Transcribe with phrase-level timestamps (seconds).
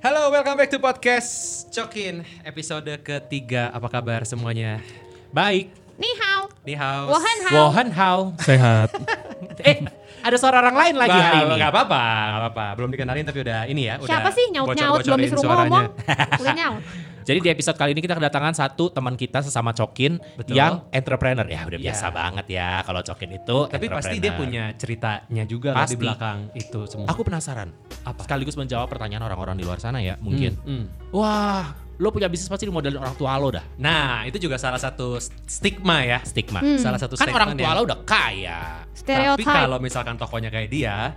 [0.00, 1.28] Halo, welcome back to podcast
[1.76, 3.68] Cokin episode ketiga.
[3.68, 4.80] Apa kabar semuanya?
[5.28, 5.68] Baik.
[6.00, 6.48] Ni hao.
[6.64, 7.12] Ni hao.
[7.12, 7.56] Wohan hao.
[7.68, 8.18] Wohan how?
[8.40, 8.88] Sehat.
[9.68, 9.84] eh,
[10.20, 11.54] ada suara orang lain lagi hari ini.
[11.56, 12.64] Gak apa-apa, gak apa-apa.
[12.74, 13.94] Belum dikenalin tapi udah ini ya.
[13.98, 15.64] Siapa udah sih nyaut-nyaut belum disuruh suaranya.
[15.64, 15.86] ngomong?
[16.42, 16.82] Udah nyaut.
[17.20, 20.56] Jadi di episode kali ini kita kedatangan satu teman kita sesama Cokin Betul.
[20.56, 21.44] yang entrepreneur.
[21.44, 21.92] Ya udah Ya.
[21.92, 26.00] biasa banget ya kalau Cokin itu Tapi pasti dia punya ceritanya juga loh di Pasti.
[26.00, 27.06] belakang itu semua.
[27.06, 27.70] Aku penasaran.
[28.02, 28.24] Apa?
[28.24, 30.56] Sekaligus menjawab pertanyaan orang-orang di luar sana ya, mungkin.
[30.64, 30.84] Hmm, hmm.
[31.12, 33.60] Wah, lo punya bisnis pasti dimodalin orang tua lo dah.
[33.76, 36.24] Nah, itu juga salah satu stigma ya.
[36.24, 36.64] Stigma.
[36.64, 36.80] Hmm.
[36.80, 38.88] Salah satu Kan orang tua yang- lo udah kaya.
[38.88, 39.44] Tapi Stereotype.
[39.44, 41.12] kalau misalkan tokonya kayak dia,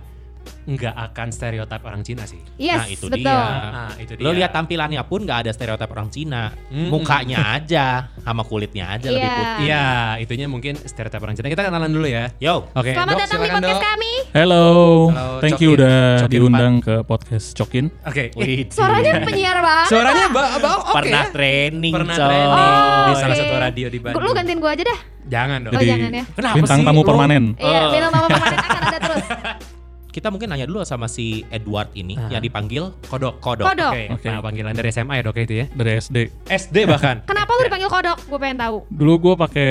[0.64, 2.40] nggak akan stereotip orang Cina sih.
[2.56, 3.20] Yes, nah, itu betul.
[3.20, 3.36] dia.
[3.68, 4.22] Nah, itu dia.
[4.22, 6.52] Lo lihat tampilannya pun nggak ada stereotip orang Cina.
[6.66, 6.88] Mm-mm.
[6.88, 7.86] Mukanya aja
[8.18, 9.34] sama kulitnya aja lebih Iya.
[9.34, 9.56] putih.
[9.60, 9.84] Iya,
[10.18, 11.48] itunya mungkin stereotip orang Cina.
[11.48, 12.32] Kita kenalan dulu ya.
[12.36, 13.84] Yo, Oke, Selamat Dok, datang di podcast Dok.
[13.84, 14.12] kami.
[14.32, 14.66] Hello.
[15.10, 15.64] Halo, Thank Cokin.
[15.64, 17.86] you udah Cokin diundang ke podcast Cokin.
[18.02, 18.24] Oke.
[18.34, 19.88] Wih, Suaranya penyiar banget.
[19.88, 20.92] Suaranya ba ba oke.
[20.94, 24.20] pernah training, Pernah training Oh, di salah satu radio di Bandung.
[24.20, 25.00] Lu gantiin gua aja dah.
[25.24, 25.72] Jangan dong.
[25.72, 26.24] Oh, Jadi jangan ya.
[26.30, 27.44] Kenapa bintang sih tamu permanen.
[27.56, 27.90] Iya, Oh.
[27.90, 29.24] bilang mama kemarin akan ada terus.
[30.14, 32.30] Kita mungkin nanya dulu sama si Edward ini Ah.
[32.30, 33.42] yang dipanggil Kodok.
[33.42, 33.66] Kodok.
[33.66, 33.90] Kodok.
[33.90, 34.14] Oke.
[34.14, 34.28] Oke.
[34.28, 35.66] Nah, panggilan dari SMA ya dok itu ya.
[35.68, 36.16] Dari SD.
[36.46, 37.18] SD bahkan.
[37.28, 38.22] Kenapa lu dipanggil kodok?
[38.24, 38.76] Gue pengen tahu.
[38.86, 39.70] Dulu gue pakai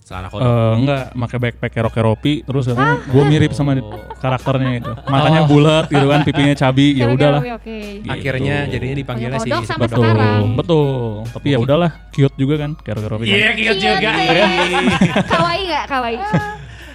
[0.00, 0.42] Celana kodok.
[0.42, 4.92] eh, enggak pakai backpack kayak Rocky Terus katanya gue mirip sama di- karakternya itu.
[5.04, 6.86] Matanya bulat gitu kan, pipinya cabi.
[6.94, 7.40] Ya udahlah.
[7.40, 7.76] Oke, oke.
[7.96, 8.06] Gitu.
[8.06, 10.42] Akhirnya jadinya dipanggilnya si Kodok Betul, sekarang.
[10.54, 10.90] betul.
[11.26, 13.34] Tapi ya udahlah, cute juga kan, kayak Rocky kan.
[13.34, 14.10] Iya, cute juga.
[14.14, 14.46] Iya,
[15.34, 15.84] Kawaii nggak?
[15.90, 16.18] Kawaii.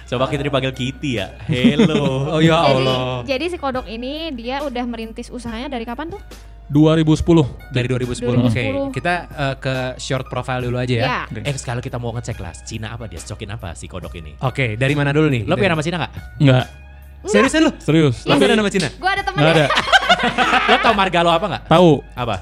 [0.06, 1.34] Coba kita dipanggil Kitty ya.
[1.44, 1.98] Hello.
[2.36, 2.98] Oh ya Jadi, Allah.
[3.26, 6.22] jadi si kodok ini dia udah merintis usahanya dari kapan tuh?
[6.66, 7.22] 2010.
[7.70, 8.26] Dari 2010.
[8.42, 8.96] Oke, 2010.
[8.96, 11.06] kita eh, ke short profile dulu aja ya.
[11.26, 11.42] Ya.
[11.42, 14.34] eh sekali kita mau ngecek lah Cina apa dia cokin apa si kodok ini.
[14.42, 15.42] Oke, dari mana dulu nih?
[15.42, 16.12] Lo punya nama Cina nggak?
[16.38, 16.66] Enggak,
[17.26, 17.70] Seriusan lu?
[17.82, 18.22] serius.
[18.22, 18.86] Lo ada nama Cina?
[18.94, 19.66] Gue ada Enggak temennya.
[19.66, 19.66] ada.
[20.70, 21.62] Lo tau marga lo apa nggak?
[21.66, 21.90] Tahu.
[22.14, 22.36] Apa?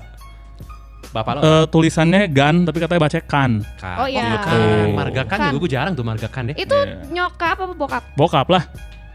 [1.15, 1.41] Bapak lo?
[1.41, 3.62] Eh, tulisannya Gan tapi katanya baca Kan.
[3.79, 3.97] Kan.
[3.97, 4.34] Oh, iya.
[4.34, 4.59] Kan, Gitu.
[4.91, 5.47] marga kan Kan.
[5.48, 6.55] juga gue jarang tuh marga kan ya.
[6.58, 7.07] Itu Iya.
[7.08, 8.02] nyokap apa bokap?
[8.13, 8.63] Bokap lah.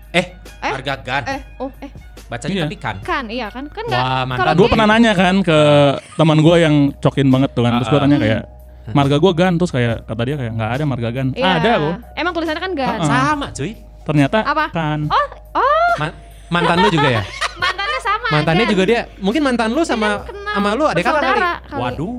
[0.10, 0.26] Eh,
[0.64, 0.72] Eh?
[0.72, 1.24] marga Gan.
[1.28, 1.92] Eh, oh, eh,
[2.26, 2.64] Bacanya Iya.
[2.64, 2.96] tapi kan.
[3.02, 4.00] kan, iya kan, kan nggak.
[4.00, 5.60] Wah, mantan kalau Gue dia- pernah nanya kan ke
[6.14, 7.72] teman gue yang cokin banget tuh kan.
[7.76, 8.06] Terus gue Ah, ah.
[8.06, 8.42] tanya kayak
[8.90, 11.28] marga gue Gan terus kayak kata dia kayak nggak ada marga Gan.
[11.34, 11.46] Iya.
[11.58, 11.96] Ada kok.
[12.16, 12.88] Emang tulisannya kan gan.
[12.88, 13.10] Ah, ah.
[13.28, 13.72] Sama cuy.
[14.00, 14.66] Ternyata Apa?
[14.72, 15.00] Kan.
[15.06, 15.26] Oh,
[15.58, 16.16] oh, Ma-
[16.50, 17.22] mantan lu juga ya?
[17.62, 18.28] mantannya sama.
[18.32, 18.72] Mantannya Gan.
[18.72, 19.02] juga dia.
[19.20, 20.08] Mungkin mantan lu sama
[20.52, 21.42] Sama lu ada kakak kali.
[21.74, 22.14] Waduh.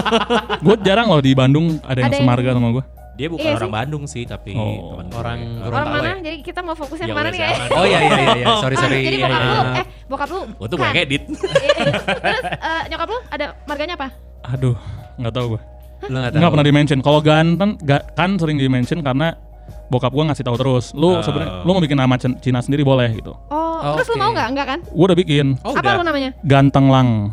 [0.64, 2.84] Gue jarang loh di Bandung ada yang Ada yang- semarga sama gue.
[3.12, 3.76] Dia bukan Iya orang sih.
[3.76, 4.96] Bandung sih tapi Oh.
[4.96, 5.06] teman.
[5.12, 5.38] Orang.
[5.58, 6.08] Gorontalo Orang mana?
[6.08, 6.14] ya?
[6.22, 7.48] Jadi kita mau fokusnya Ya ke mana udah, nih ya?
[7.70, 8.46] Oh iya iya iya, iya.
[8.64, 8.98] sorry sorry.
[9.02, 9.60] Jadi bokap lu, iya.
[9.74, 10.40] eh bokap lu.
[10.58, 10.94] Untung gue kan.
[10.96, 11.22] ngedit.
[11.28, 14.08] Terus eh, nyokap lu ada marganya apa?
[14.48, 14.76] Aduh,
[15.16, 15.60] nggak tahu gue.
[16.02, 16.98] Lu nggak pernah di mention.
[16.98, 19.36] Kalau Gan kan, ga- kan sering di mention karena
[19.92, 20.84] bokap gue ngasih tahu terus.
[20.92, 21.20] Lu Oh.
[21.20, 23.36] sebenarnya lu mau bikin nama Cin- Cina sendiri boleh gitu.
[23.46, 24.46] Oh, Oh, terus lu mau nggak?
[24.48, 24.78] Enggak kan?
[24.82, 25.94] Gue udah bikin Oh, apa udah.
[25.94, 26.30] lu namanya?
[26.40, 27.08] Ganteng Lang.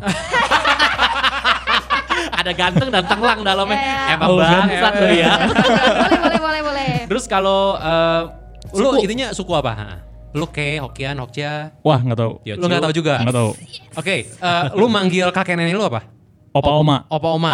[2.32, 3.76] Ada ganteng dan tenglang dalamnya.
[3.76, 4.14] Iya, iya.
[4.14, 5.32] Emang Oh, bangsat lu ya.
[6.00, 6.90] boleh, boleh, boleh, boleh.
[7.06, 7.76] Terus kalau
[8.70, 9.72] Lu suku- itunya suku apa?
[9.74, 9.88] Ha?
[10.30, 11.74] Lu ke Hokian, Hokja.
[11.80, 12.32] Wah nggak tahu.
[12.46, 13.18] Lu nggak tahu juga.
[13.18, 13.50] Nggak tahu.
[13.92, 16.06] Oke, eh, lu manggil kakek nenek lu apa?
[16.50, 17.02] Opa oma.
[17.06, 17.50] Opa oma.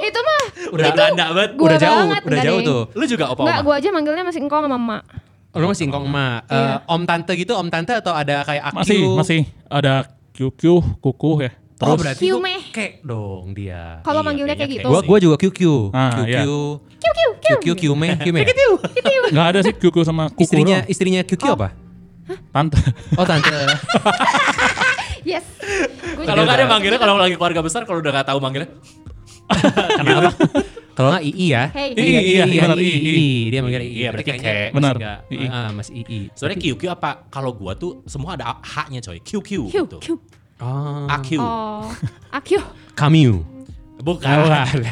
[0.00, 0.29] Itu mah
[0.70, 1.50] udah Belanda banget.
[1.54, 2.82] Udah jauh, banget, udah enggak jauh tuh.
[2.94, 5.02] Lu juga opa Enggak, gua aja manggilnya masih engkong sama emak.
[5.50, 6.40] Lu masih ingkong emak.
[6.46, 6.74] Eh, Iya.
[6.86, 8.76] om tante gitu, om tante atau ada kayak aku?
[8.80, 9.94] Masih masih ada
[10.30, 10.62] QQ,
[10.98, 11.52] kuku ya.
[11.80, 12.54] Oh, Terus berarti tuh Kiume.
[12.70, 14.04] kek dong dia.
[14.04, 14.86] Kalau Iya, manggilnya kayak gitu.
[14.86, 15.60] Gua gua juga QQ.
[15.90, 16.28] Ah, QQ.
[16.28, 16.40] iya.
[16.44, 16.60] Kiu
[17.00, 17.56] kiu kiu.
[17.56, 18.40] QQ Kiume, Kiume.
[19.32, 21.72] nggak ada sih QQ sama kuku Istrinya istrinya QQ apa?
[22.52, 22.76] Tante.
[23.16, 23.48] Oh, tante.
[25.20, 25.44] Yes.
[26.16, 28.68] Kalau nggak ada manggilnya kalau lagi keluarga besar kalau udah nggak tahu manggilnya.
[29.98, 30.30] Kenapa?
[30.90, 31.64] Kalau nggak II ya.
[31.72, 31.88] Hey.
[31.96, 32.84] Ii, iya, benar, II.
[32.84, 33.28] II.
[33.48, 33.92] Dia manggil II.
[33.94, 34.94] Iya, berarti kayak- Benar,
[35.28, 35.46] II.
[35.48, 36.20] Ah, masih II.
[36.32, 37.10] Sebenarnya QQ apa?
[37.26, 39.18] Kalau gua tuh semua ada H-nya coy.
[39.18, 39.98] QQ gitu.
[39.98, 40.16] kiu.
[40.60, 41.08] Oh.
[41.08, 41.28] AQ.
[41.40, 41.88] Oh,
[42.30, 42.60] akyu.
[42.92, 43.40] Camus.
[43.96, 44.28] Bukan.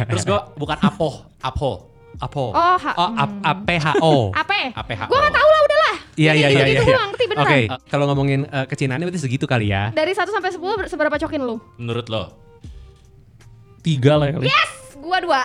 [0.08, 1.92] Terus gua bukan Apo, Apo.
[2.18, 2.50] Apo.
[2.50, 4.32] Oh, ha- Oh, ap- APHO.
[4.32, 4.72] Apa?
[4.74, 5.00] APH.
[5.06, 5.94] Gua nggak tahu lah udahlah.
[6.16, 6.80] Iya iya iya iya.
[6.80, 7.46] Nggak ngerti beneran.
[7.46, 9.92] Oke, kalau ngomongin uh, kecinaannya berarti segitu kali ya.
[9.92, 11.60] Dari 1 sampai 10 ber- seberapa cokin lu?
[11.76, 12.47] Menurut lo?
[13.88, 14.36] Tiga lah ya.
[14.44, 15.40] Yes, gua dua.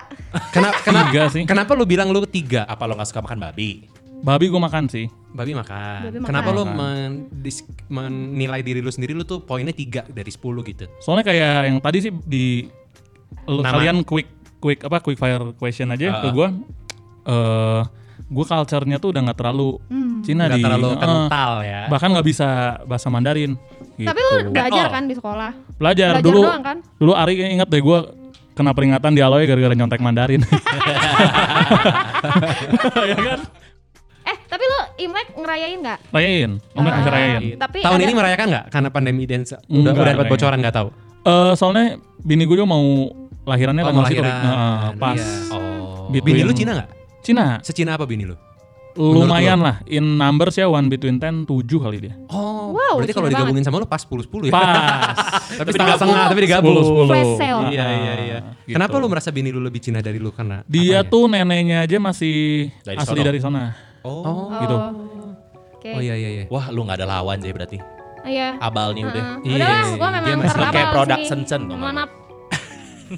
[0.51, 1.43] Kenapa kenapa Tiga sih.
[1.43, 2.65] kenapa lu bilang lu tiga?
[2.65, 3.87] Apa lo nggak suka makan babi?
[4.19, 5.07] Babi gue makan sih.
[5.29, 5.99] Babi makan.
[6.05, 6.27] Babi makan.
[6.29, 10.87] Kenapa lu mendis- menilai diri lu sendiri lu tuh poinnya tiga dari 10 gitu?
[10.97, 12.63] Soalnya kayak yang tadi sih di
[13.45, 14.27] lu kalian quick
[14.59, 16.31] quick apa quick fire question aja ke Ah.
[16.31, 16.47] gue.
[17.25, 17.81] Eh
[18.25, 19.77] gue culture-nya tuh udah nggak terlalu
[20.23, 21.81] Cina Nggak di terlalu eh, kental ya.
[21.85, 22.47] bahkan nggak bisa
[22.83, 23.59] bahasa Mandarin.
[23.93, 24.07] Gitu.
[24.07, 24.89] Tapi lu belajar Oh.
[24.89, 25.51] kan di sekolah?
[25.75, 26.41] belajar, Belajar dulu.
[26.41, 26.77] doang kan?
[26.95, 27.99] Dulu Ari inget deh gue
[28.53, 30.41] kena peringatan di Aloy gara-gara nyontek Mandarin.
[33.03, 33.39] ya kan?
[34.23, 35.99] Eh, tapi lu Imlek ngerayain nggak?
[36.09, 37.41] Rayain, Om Ah, masih rayain.
[37.59, 38.65] Tapi Tahun ada- ini merayakan nggak?
[38.71, 40.87] Karena pandemi dan udah Enggak, udah dapat bocoran nggak tahu.
[41.23, 41.85] Eh, soalnya
[42.19, 42.83] bini gue juga mau
[43.43, 44.21] lahirannya Oh, tanggal mau situ.
[44.21, 44.35] lahiran.
[44.39, 45.17] Nah, pas.
[45.17, 45.27] Iya.
[45.51, 46.07] Oh.
[46.07, 46.89] Between- Bini lu Cina nggak?
[47.19, 47.45] Cina.
[47.59, 48.35] Secina apa bini lu?
[48.93, 49.81] Lumayan lah.
[49.89, 52.13] In numbers ya one between 10 7 kali dia.
[52.29, 54.53] Oh, Wow, berarti kalau digabungin sama lu pas 10-10 ya?
[54.53, 55.17] Pas.
[55.61, 56.73] tapi setengah-setengah tapi digabung.
[56.77, 57.61] 10 Flash sale.
[57.73, 58.37] Iya, iya, iya.
[58.65, 58.77] Gitu.
[58.77, 60.29] Kenapa lu merasa bini lu lebih Cina dari lu?
[60.29, 61.09] Karena Dia apanya?
[61.09, 63.25] tuh neneknya aja masih Dari asli sono.
[63.25, 63.61] dari sana.
[64.05, 64.49] Oh.
[64.61, 64.75] gitu.
[65.77, 65.89] Oke.
[65.93, 66.43] Oh iya iya iya.
[66.49, 67.77] Wah, lu nggak ada lawan sih berarti.
[68.23, 68.55] Iya.
[68.61, 69.23] Abal nih udah.
[69.43, 70.09] Iya, Udah iya, gua iya.
[70.15, 71.75] memang Dia masih terabal kayak produk Mama.
[71.91, 72.09] Manap.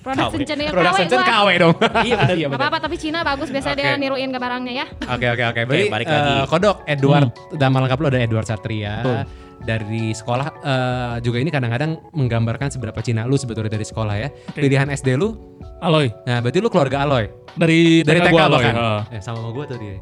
[0.03, 0.33] Produk KW.
[0.35, 1.23] Shenzhen ya Produk gua.
[1.23, 1.75] KW dong.
[2.05, 4.85] Iya benar iya Gak apa-apa tapi Cina bagus biasanya dia niruin ke barangnya ya.
[5.09, 5.61] Oke oke oke.
[5.65, 6.33] Berarti balik eh, lagi.
[6.49, 8.93] kodok Edward nama lengkap lu ada Edward Satria.
[9.01, 9.17] Betul.
[9.65, 14.29] Dari sekolah eh, juga ini kadang-kadang menggambarkan seberapa Cina lu sebetulnya dari sekolah ya.
[14.53, 15.33] Pilihan SD lu.
[15.81, 16.07] Aloy.
[16.25, 17.27] Nah, berarti lu keluarga Aloy.
[17.55, 18.55] Dari Dari TK TK gua Aloy.
[18.61, 18.73] bahkan.
[18.75, 19.01] heeh.
[19.17, 19.97] Eh, sama sama gua tuh dia.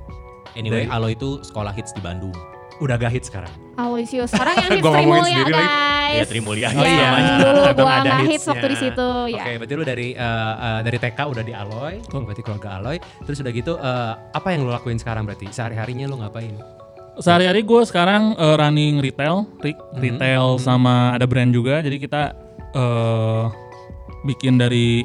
[0.54, 2.34] Anyway, Dari- Alo itu sekolah hits di Bandung.
[2.84, 3.48] Udah gak hit sekarang.
[3.80, 4.28] Aloysius.
[4.28, 5.72] Sekarang yang hits Trimulya guys.
[6.14, 6.68] Iya, Trimulya.
[6.68, 7.10] Ya, Oh iya.
[7.40, 8.52] Dulu gua ada nggak hits hitsnya.
[8.52, 9.44] waktu di situ ya.
[9.44, 12.98] Oke, berarti lu dari eh, eh, dari TK udah di Aloy, berarti keluarga Aloy.
[13.24, 15.48] Terus udah gitu eh, apa yang lu lakuin sekarang berarti?
[15.50, 16.54] Sehari-harinya lu ngapain?
[17.18, 19.80] Sehari-hari gue sekarang eh, running retail, Rick.
[19.80, 20.02] Hmm.
[20.04, 21.80] retail sama ada brand juga.
[21.80, 22.36] Jadi kita
[22.76, 23.46] eh
[24.28, 25.02] bikin dari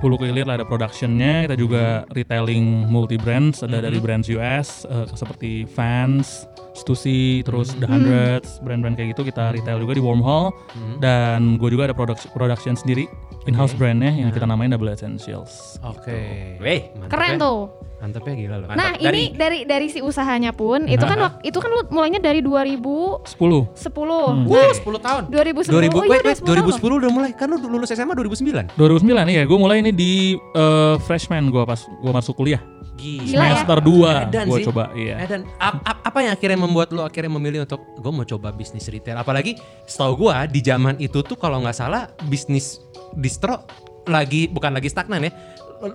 [0.00, 1.48] hulu ke hilir lah, ada productionnya.
[1.48, 6.44] Kita juga retailing multi brands, ada dari brands US eh, seperti Vans,
[6.76, 10.52] Stussy, terus The Hundreds, brand-brand kayak gitu kita retail juga di Wormhole.
[11.00, 13.08] Dan gue juga ada production, production sendiri
[13.46, 15.78] in-house brandnya yang kita namain Double Essentials.
[15.86, 16.58] Oke.
[16.58, 17.40] Weh, Mantep Keren ya.
[17.40, 17.58] tuh.
[17.96, 18.68] Mantep ya gila loh.
[18.76, 19.08] Nah, Mantap.
[19.08, 23.24] ini dari dari si usahanya pun itu kan itu kan lu mulainya dari 2010.
[23.24, 23.72] 10.
[23.72, 25.22] Nah, Uh, 10 tahun.
[25.32, 25.72] 2010.
[25.72, 28.76] 2000 oh, iya, wait, wait, 10 tahun 2010 udah mulai kan lu lulus SMA 2009.
[28.76, 32.60] 2009 iya, gue mulai ini di eh, freshman gue pas gue masuk kuliah.
[32.96, 33.60] Gila ya.
[33.60, 34.66] Semester 2 Edan gue sih.
[34.66, 35.20] coba iya.
[35.22, 38.88] Dan ap- ap- apa yang akhirnya membuat lu akhirnya memilih untuk gue mau coba bisnis
[38.88, 39.16] retail?
[39.16, 39.54] Apalagi
[39.84, 42.80] setahu gua di zaman itu tuh kalau nggak salah bisnis
[43.12, 43.62] distro
[44.04, 45.32] lagi bukan lagi stagnan ya.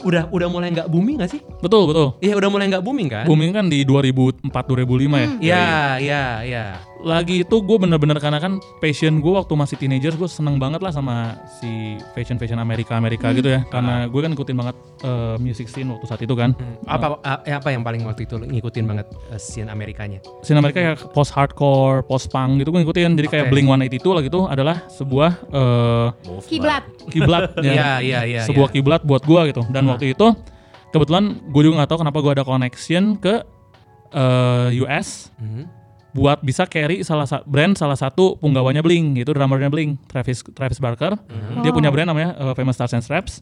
[0.06, 1.42] Udah udah mulai nggak booming nggak sih?
[1.58, 2.14] Betul, betul.
[2.22, 3.26] Iya udah mulai nggak booming kan?
[3.26, 4.78] Booming kan di 2004 2005
[5.18, 5.28] ya.
[5.42, 5.66] Iya
[5.98, 6.66] iya iya.
[7.02, 10.90] Lagi itu gue bener-bener karena kan passion gue waktu masih teenagers gue seneng banget lah
[10.90, 13.66] sama si fashion fashion Amerika Amerika gitu ya.
[13.66, 16.54] Karena gue kan ngikutin banget eh, music scene waktu saat itu kan.
[16.86, 20.22] Apa a- apa yang paling waktu itu ngikutin banget eh, scene Amerikanya?
[20.42, 23.12] Scene Amerika ya post hardcore, post punk gitu gue ngikutin.
[23.16, 23.46] Jadi kayak.
[23.50, 26.84] Blink 182 lah gitu adalah sebuah eh, Move, Kiblat.
[27.10, 27.74] kiblat ya.
[27.74, 28.42] Iya iya iya.
[28.46, 28.76] sebuah iya.
[28.78, 30.28] kiblat buat gua gitu dan waktu itu
[30.90, 33.42] kebetulan gue juga nggak tahu kenapa gua ada connection ke
[34.12, 35.81] eh, US Mhm.
[36.12, 40.78] Buat bisa carry salah sa- brand salah satu punggawanya Blink itu drummernya Blink Travis Travis
[40.78, 41.16] Barker
[41.58, 41.74] dia Oh.
[41.74, 43.40] punya brand namanya eh, Famous Stars and Straps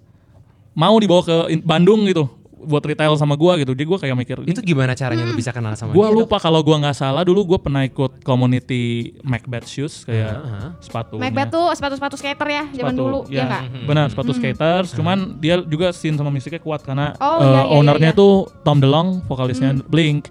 [0.71, 2.29] mau dibawa ke Bandung gitu
[2.59, 5.71] buat retail sama gua gitu jadi gua kayak mikir Itu gimana caranya lu bisa kenal
[5.73, 6.19] sama Gua dia?
[6.19, 8.83] lupa kalau gua nggak salah dulu gua pernah ikut community
[9.23, 10.67] Macbeth shoes kayak Heeh.
[10.77, 13.63] sepatu Macbeth tuh sepatu-sepatu skater ya zaman sepatu, dulu, ya enggak?
[13.85, 14.91] Benar, sepatu skaters.
[14.91, 18.19] Cuman dia juga scene sama musiknya kuat karena Oh, eh, iya, iya, ownernya iya.
[18.19, 20.27] tuh Tom DeLonge, vokalisnya Blink.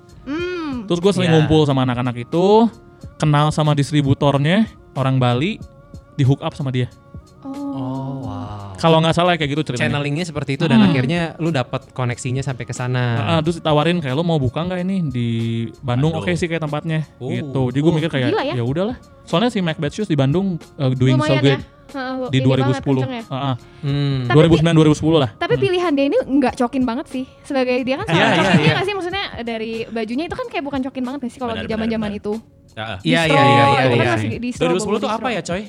[0.89, 1.45] Terus gue sering Iya.
[1.45, 2.67] ngumpul sama anak-anak itu,
[3.21, 4.65] kenal sama distributornya
[4.97, 5.61] orang Bali,
[6.17, 6.89] di hook up sama dia.
[8.79, 8.81] Oh.
[8.81, 8.83] Oh.
[8.87, 9.99] Kalau nggak salah kayak gitu ceritanya.
[9.99, 13.19] Channelingnya seperti itu dan akhirnya lu dapat koneksinya sampai ke sana.
[13.19, 15.29] Ah, terus ditawarin kayak lo mau buka nggak ini di
[15.83, 16.15] Bandung?
[16.15, 17.29] Oke sih kayak tempatnya Oh.
[17.29, 17.75] gitu.
[17.75, 18.55] Jadi gue mikir kayak ya.
[18.55, 18.95] ya udahlah.
[19.27, 21.61] Soalnya si Macbeth Shoes di Bandung uh, doing so Lumayan good ya.
[22.29, 23.01] Di ini banget 2010.
[23.01, 23.25] kenceng ya.
[23.33, 23.57] Ah.
[23.81, 24.29] Hmm.
[24.29, 25.31] Tapi 2009 2010 lah.
[25.35, 27.25] Tapi pilihan dia ini nggak cokin banget sih.
[27.43, 28.73] Sebagai dia kan Iya, iya, cokinnya iya.
[28.77, 32.11] nggak sih maksudnya dari bajunya itu kan kayak bukan cokin banget sih kalau di zaman-zaman
[32.13, 32.33] itu.
[32.77, 33.83] Nah, Iya iya iya iya.
[33.89, 34.15] itu kan iya.
[34.15, 35.63] masih distro, 2010 tuh apa ya coy?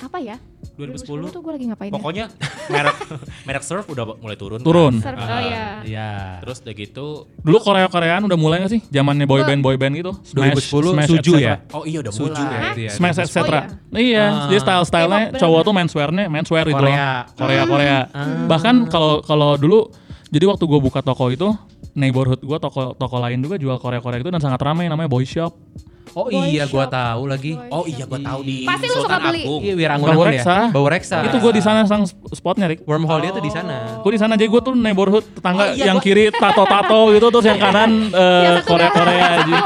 [0.00, 0.36] Apa ya?
[0.72, 1.94] 2010 tuh gue lagi ngapain ya?
[1.94, 2.24] Pokoknya
[2.66, 2.96] merek
[3.46, 4.60] merek surf udah mulai turun.
[4.60, 4.94] Turun.
[4.96, 5.64] Surf, oh Ah, iya.
[5.82, 6.10] Iya.
[6.40, 8.80] Terus udah gitu Dulu Korea Koreaan udah mulai gak sih?
[8.86, 10.12] Zamannya boy band boy band gitu.
[10.30, 11.54] 2010 Smash, Suju ya?
[11.70, 12.54] Oh iya udah Suju mulai.
[12.54, 12.92] ya itu ya.
[12.92, 13.36] Smash etc.
[13.36, 13.62] Oh,
[13.92, 14.48] Iya, Ah.
[14.48, 16.76] dia style stylenya cowok tuh menswearnya menswear gitu.
[16.76, 17.26] Korea.
[17.32, 17.98] Korea Korea.
[18.46, 19.90] Bahkan kalau kalau dulu
[20.28, 21.50] jadi waktu gue buka toko itu
[21.92, 25.24] neighborhood gue toko toko lain juga jual Korea Korea itu dan sangat ramai namanya Boy
[25.24, 25.50] Shop.
[26.12, 26.92] Oh Boy iya gua shop.
[26.92, 27.52] tahu lagi.
[27.54, 29.42] Boy Oh iya gua tahu di Pasti lu suka beli.
[29.42, 29.60] Agung.
[29.60, 30.30] Iya Wirangun Bau ya.
[30.32, 30.56] Reksa.
[30.68, 31.16] Bau Reksa.
[31.22, 32.82] Itu gue di sana sang spotnya, Rik.
[32.82, 34.00] Wormhole dia tuh di sana.
[34.00, 37.26] Gue di sana jadi gue tuh neighborhood tetangga Oh, iya, yang gua- kiri tato-tato gitu
[37.28, 39.58] terus yang kanan eh, Yang satu Korea Korea darah, aja.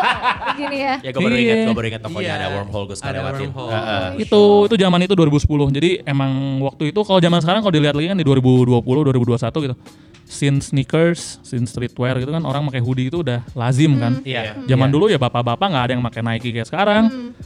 [0.54, 0.94] Gini ya.
[1.00, 1.64] Ya gue baru ingat, Iya.
[1.64, 2.34] gue baru ingat tokonya Iya.
[2.34, 3.48] ada wormhole gue suka Ada lewatin.
[3.50, 4.08] Heeh.
[4.20, 8.06] itu itu zaman itu 2010 jadi emang waktu itu kalau zaman sekarang kalau dilihat lagi
[8.06, 9.32] kan di 2020 2021
[9.62, 9.74] gitu
[10.24, 14.20] scene sneakers, scene streetwear gitu kan orang pakai hoodie itu udah lazim kan.
[14.20, 14.56] Iya.
[14.64, 14.94] Zaman Iya.
[14.94, 17.04] dulu ya bapak-bapak nggak ada yang pakai Nike kayak sekarang.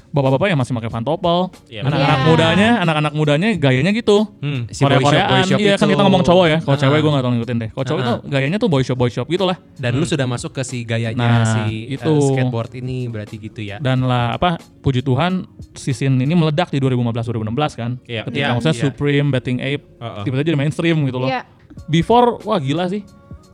[0.08, 1.50] Bapak-bapak yang masih pakai pantopel.
[1.66, 2.26] Iya, anak-anak benar.
[2.26, 4.24] mudanya, anak-anak mudanya gayanya gitu.
[4.40, 4.64] Hmm.
[4.68, 5.28] Si boy shop, Korea-Koreaan.
[5.28, 6.58] boy shop Iya kan kita ngomong cowok ya.
[6.60, 6.80] Kalau Ah.
[6.80, 7.70] cewek gue nggak tahu ngikutin deh.
[7.70, 8.06] Kalau cowok Ah.
[8.06, 9.56] itu gayanya tuh boy shop boy shop gitu lah.
[9.74, 12.08] Dan lu sudah masuk ke si gayanya Nah, si itu.
[12.08, 13.76] eh, skateboard ini berarti gitu ya.
[13.78, 15.44] Dan lah apa puji Tuhan
[15.74, 17.90] season ini meledak di 2015 2016 kan.
[18.04, 18.22] Iya.
[18.24, 18.84] Ketika Iya, maksudnya iya.
[18.84, 20.22] Supreme, Betting Ape, Uh-uh.
[20.22, 21.28] tiba-tiba jadi mainstream gitu loh.
[21.28, 21.42] Iya.
[21.86, 23.06] Before wah gila sih.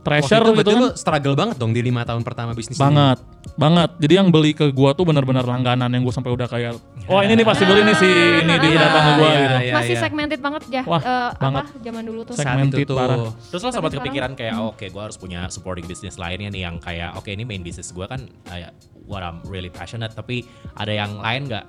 [0.05, 0.93] Waktu Treasure itu gitu kan.
[0.93, 2.85] struggle banget dong di lima tahun pertama bisnis ini.
[2.85, 3.25] Banget,
[3.57, 3.89] banget.
[3.97, 6.77] Jadi yang beli ke gua tuh benar-benar langganan yang gua sampai udah kayak,
[7.09, 9.55] oh ini nih pasti beli nih si ini dia Iya, datang ke gua iya, gitu.
[9.65, 10.83] iya, Masih segmented banget ya.
[10.85, 11.63] Wah, eh, banget.
[11.65, 12.33] apa zaman dulu tuh.
[12.37, 12.97] Segmented itu tuh.
[13.01, 13.33] parah.
[13.49, 16.77] Terus lo sempat kepikiran kayak, oh, oke, gue harus punya supporting bisnis lainnya nih yang
[16.77, 18.77] kayak, oke, ini main bisnis gue kan kayak
[19.09, 20.45] what I'm really passionate, tapi
[20.77, 21.65] ada yang lain nggak?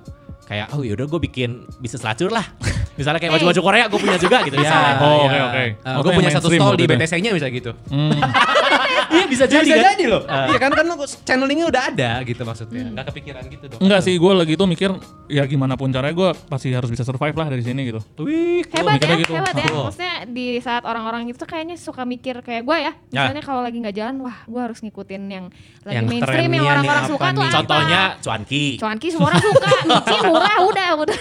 [0.47, 2.47] Kayak, oh yaudah gue bikin bisnis lacur lah.
[2.99, 3.43] misalnya kayak Hey.
[3.43, 4.55] baju-baju Korea gue punya juga gitu.
[4.55, 4.93] Misalnya.
[5.03, 5.27] Oh, iya.
[5.27, 5.63] oke, oke.
[5.83, 6.85] Eh, gua punya satu stall di.
[6.87, 7.71] BTC-nya bisa gitu.
[9.07, 9.15] Hmm.
[9.17, 9.87] Iya bisa Jadi jadi bisa kan?
[9.95, 10.21] jadi loh.
[10.27, 10.85] Iya kan kan
[11.23, 12.83] channelingnya udah ada gitu maksudnya.
[12.91, 13.79] Enggak kepikiran gitu dong.
[13.79, 14.89] Enggak sih, gue lagi tuh mikir
[15.31, 17.99] ya gimana pun caranya gue pasti harus bisa survive lah dari sini gitu.
[18.19, 19.33] Wih, Hebat ya, gitu.
[19.33, 19.67] hebat ya.
[19.71, 22.93] Maksudnya di saat orang-orang itu tuh kayaknya suka mikir kayak gue ya.
[23.09, 25.45] Misalnya kalau lagi nggak jalan, wah gue harus ngikutin yang
[25.87, 27.55] lagi Yang mainstream yang orang-orang suka tuh apa.
[27.63, 28.65] Contohnya cuanki.
[28.77, 31.19] Cuanki semua orang suka, Michi murah udah udah.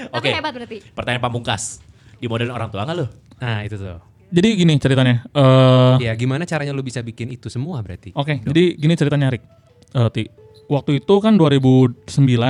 [0.00, 0.30] Tapi Oke.
[0.32, 0.78] hebat berarti.
[0.96, 1.84] Pertanyaan pamungkas.
[2.20, 3.06] Di model orang tua nggak lo?
[3.40, 4.09] Nah, itu tuh.
[4.30, 5.26] Jadi gini ceritanya.
[5.28, 8.14] eh Ya gimana caranya lu bisa bikin itu semua berarti?
[8.14, 9.42] Oke, jadi gini ceritanya Rik.
[9.90, 10.24] Eh, Ti.
[10.66, 11.98] Waktu itu kan 2009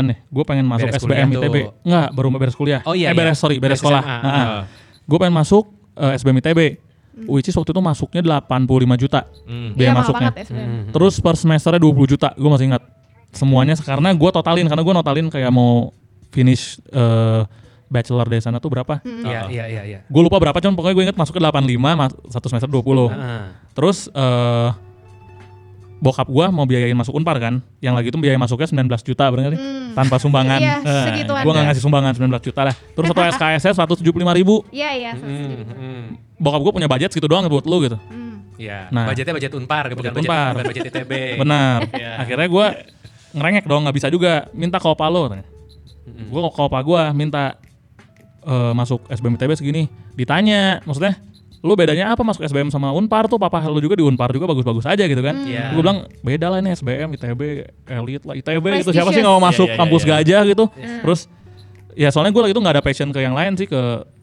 [0.04, 1.40] ya, gue pengen masuk Beres SBM ITB.
[1.40, 1.72] tuh.
[1.82, 2.84] Enggak, baru beres kuliah.
[2.84, 3.40] Oh, iya, eh, beres iya.
[3.40, 4.02] sorry, beres, Beres sekolah.
[4.04, 4.28] SMA.
[4.28, 4.62] Ah.
[5.02, 5.64] Gue pengen masuk
[5.96, 6.60] eh, SBM ITB.
[7.26, 9.72] Which is waktu itu masuknya 85 juta Hmm.
[9.72, 10.30] biaya Iya, mahal masuknya.
[10.30, 10.56] banget ya.
[10.56, 10.82] Hmm.
[10.88, 12.82] Terus per semesternya 20 juta, gue masih ingat.
[13.30, 15.90] Semuanya karena gue totalin, karena gue notalin kayak mau
[16.28, 17.42] finish eh,
[17.90, 19.02] bachelor dari sana tuh berapa.
[19.02, 19.98] Iya, iya, iya, iya.
[20.06, 23.10] Gue lupa berapa, cuman pokoknya gue inget masuk ke 85, mas- satu semester 20.
[23.10, 23.50] Ah.
[23.74, 24.70] Terus eh
[26.00, 27.60] bokap gua mau biayain masuk Unpar kan.
[27.78, 29.60] Yang lagi itu biaya masuknya 19 juta sih?
[29.60, 29.92] Hmm.
[29.92, 30.56] Tanpa sumbangan.
[30.64, 31.44] Iya, Eh, segituan.
[31.44, 32.74] gua nggak ngasih sumbangan 19 juta lah.
[32.74, 34.64] Terus satu SKS-nya 175 ribu.
[34.72, 35.12] Iya iya.
[35.12, 36.02] Hmm, hmm.
[36.40, 38.00] Bokap gua punya budget segitu doang buat lu gitu.
[38.00, 38.40] Hmm.
[38.56, 39.08] Iya, Nah.
[39.08, 40.50] budgetnya budget Unpar, bukan Budget budget, Unpar.
[40.56, 41.12] bukan budget ITB.
[41.44, 41.78] Benar.
[41.92, 42.10] Iya.
[42.16, 42.66] Akhirnya gua
[43.36, 44.48] ngerengek dong nggak bisa juga.
[44.56, 45.44] Minta ke opa lo katanya.
[46.32, 47.60] Gua ke opa gua minta
[48.42, 49.82] eh, masuk SBM ITB segini.
[50.14, 51.16] Ditanya, maksudnya
[51.60, 54.88] lu bedanya apa masuk SBM sama Unpar tuh papa lu juga di Unpar juga bagus-bagus
[54.88, 55.70] aja gitu kan Iya.
[55.70, 57.40] gue bilang beda lah ini SBM ITB
[57.84, 60.16] elit lah ITB gitu siapa sih nggak mau masuk Iya, iya, kampus iya, iya.
[60.24, 60.64] gajah gitu
[61.04, 61.20] terus
[61.92, 63.76] ya soalnya gue lagi itu nggak ada passion ke yang lain sih ke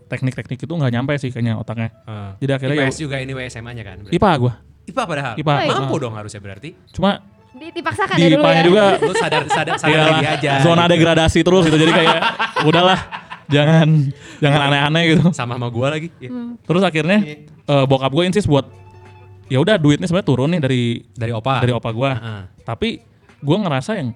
[0.08, 2.34] teknik-teknik itu nggak nyampe sih kayaknya otaknya Ah.
[2.42, 3.98] jadi akhirnya ya IPS juga ini SMA-nya kan.
[4.02, 4.18] berarti.
[4.18, 4.54] IPA gue
[4.88, 5.34] IPA padahal.
[5.36, 5.54] IPA.
[5.70, 6.00] Mampu Ah.
[6.02, 6.70] dong harusnya berarti.
[6.90, 7.12] cuma
[7.54, 8.66] Di- Dipaksakan di ya dulu IPA-nya ya.
[8.66, 10.52] juga Lu sadar sadar sadar ya, diri aja.
[10.66, 10.94] zona gitu.
[10.94, 12.18] degradasi terus gitu jadi kayak
[12.66, 13.00] udahlah
[13.48, 13.88] jangan
[14.38, 16.12] jangan aneh-aneh gitu sama sama gua lagi.
[16.20, 16.60] Hmm.
[16.62, 18.68] terus akhirnya eh, bokap gue insist buat
[19.46, 21.60] ya udah duitnya sebenarnya turun nih dari Dari opa.
[21.60, 22.42] dari opa gue Heeh.
[22.62, 22.90] tapi
[23.38, 24.12] gue ngerasa yang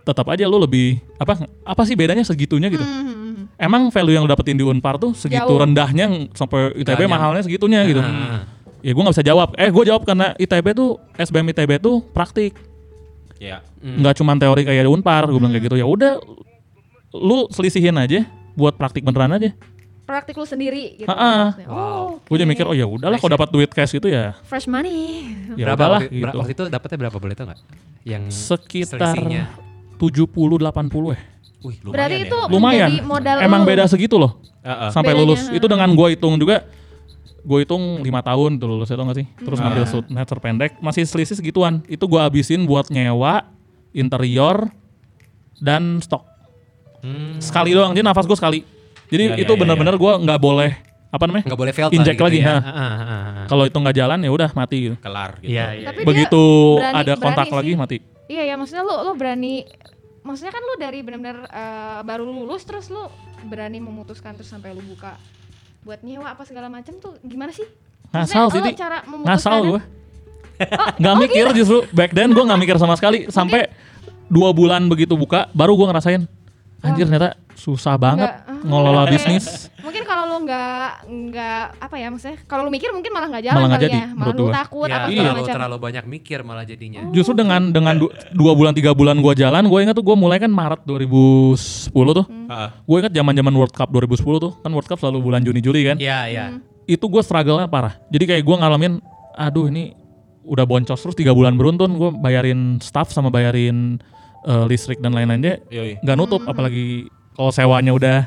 [0.00, 3.46] tetap aja lu lebih apa apa sih bedanya segitunya gitu Hmm.
[3.56, 5.58] emang value yang lu dapetin di Unpar tuh segitu Jauh.
[5.58, 8.42] rendahnya sampai ITB Nggak mahalnya segitunya gitu Heeh.
[8.80, 12.54] ya gue nggak bisa jawab eh gue jawab karena ITB tuh SBM ITB tuh praktik
[13.38, 13.58] Ya.
[13.76, 13.98] Hmm.
[13.98, 16.22] nggak cuma teori kayak di Unpar gue bilang kayak gitu ya udah
[17.12, 18.22] lu selisihin aja
[18.52, 19.52] buat praktik beneran aja
[20.02, 21.06] Praktik lu sendiri gitu.
[21.06, 21.54] Ha-ha.
[21.54, 21.68] maksudnya.
[21.68, 25.30] Oh, gue jadi mikir oh ya udahlah kalau dapat duit cash gitu ya fresh money.
[25.54, 27.60] ya berapa waktu, gitu waktu itu dapatnya berapa boleh tau nggak?
[28.02, 29.46] Yang sekitar selisihnya.
[29.94, 31.22] 70 80 eh
[31.62, 32.26] Wih, lumayan Berarti ya.
[32.26, 33.68] itu lumayan menjadi modal emang lu.
[33.70, 34.90] beda segitu loh Heeh.
[34.90, 35.54] sampai Bedanya, lulus ha.
[35.54, 36.56] itu dengan gue hitung juga
[37.40, 39.70] gue hitung lima tahun tuh lulus itu nggak sih terus Hmm.
[39.70, 43.46] ngambil semester pendek masih selisih segituan itu gue habisin buat nyewa
[43.92, 44.66] interior
[45.56, 46.26] dan stok
[47.02, 47.42] Hmm.
[47.42, 48.60] sekali doang jadi nafas gue sekali
[49.10, 50.70] jadi Iya, itu iya, benar-benar gue nggak boleh
[51.12, 52.46] apa namanya nggak boleh fail Inject lagi, ha.
[52.46, 52.54] ya.
[52.56, 53.44] Ah, ah, ah, ah.
[53.44, 55.52] kalau itu nggak jalan ya udah mati gitu Kelar gitu.
[55.52, 55.86] Iya, iya.
[55.90, 56.42] Tapi dia begitu
[56.78, 57.76] berani- ada kontak berani lagi sih.
[57.76, 57.96] mati
[58.30, 59.54] Iya ya, maksudnya lu lu berani
[60.22, 63.02] maksudnya kan lu dari benar-benar eh, baru lulus terus lu
[63.44, 65.18] berani memutuskan terus sampai lu buka
[65.82, 67.66] buat nyewa apa segala macam tuh gimana sih?
[68.08, 69.80] ngasal sih cara memutuskan ngasal gue
[71.00, 73.66] nggak mikir justru back then gue nggak mikir sama sekali sampai
[74.28, 76.22] dua bulan begitu buka baru gue ngerasain
[76.82, 78.58] anjir ternyata susah banget Nggak, ah.
[78.60, 83.28] ngelola bisnis Mungkin kalau lu nggak nggak apa ya maksudnya kalau lu mikir mungkin malah
[83.28, 84.02] nggak jalan Malah nggak kali jadi, ya.
[84.04, 84.54] Malah menurut lu gua.
[84.56, 85.18] takut Ya, apa Iya.
[85.20, 85.54] terlalu, macam.
[85.54, 87.00] terlalu banyak mikir malah jadinya.
[87.10, 90.38] justru dengan dengan du- dua bulan tiga bulan gue jalan gue ingat tuh gue mulai
[90.38, 92.68] kan Maret 2010 tuh Heeh.
[92.80, 95.80] gue ingat zaman zaman World Cup 2010 tuh kan World Cup selalu bulan Juni Juli
[95.84, 96.44] kan Iya, iya.
[96.84, 98.92] itu gue struggle-nya parah jadi kayak gue ngalamin
[99.32, 99.94] aduh ini
[100.42, 104.02] udah boncos terus tiga bulan beruntun gue bayarin staff sama bayarin
[104.42, 105.62] eh, listrik dan lain-lainnya
[105.98, 108.18] nggak nutup apalagi kalau sewanya udah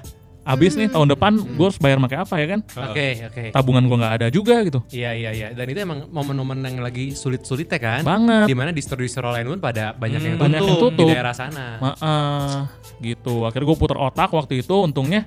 [0.45, 2.59] abis nih tahun depan gue harus bayar pakai apa ya kan?
[2.85, 3.43] Oke, oke.
[3.49, 4.77] Tabungan gue nggak ada juga gitu.
[4.93, 8.45] Iya iya iya dan itu emang momen-momen yang lagi sulit-sulit ya kan Banget.
[8.45, 11.09] di mana distro-distro lain pun pada banyak yang banyak yang tutup, tutup.
[11.09, 12.57] di daerah sana Ma- eh,
[13.01, 13.41] gitu.
[13.41, 14.75] Akhirnya gue putar otak waktu itu.
[14.77, 15.25] Untungnya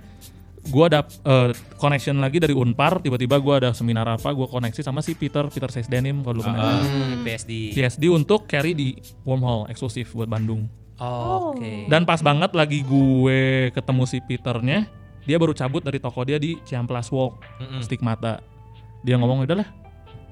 [0.62, 1.50] gue ada eh,
[1.83, 3.02] connection lagi dari Unpar.
[3.02, 6.42] Tiba-tiba gue ada seminar apa, gue koneksi sama si Peter Peter Says Denim kalau lu
[6.47, 6.87] pernah dengar.
[6.87, 8.95] hmm, PSD PSD untuk carry di
[9.26, 10.71] Wormhole eksklusif buat Bandung.
[11.00, 14.87] Oh, oke Dan pas banget lagi gue ketemu si Peternya,
[15.25, 17.81] dia baru cabut dari toko dia di Ciamplas Walk, Mm-mm.
[17.83, 18.40] Stigmata.
[19.05, 19.69] Dia ngomong udahlah,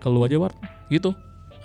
[0.01, 0.57] keluar aja Ward,
[0.89, 1.15] gitu.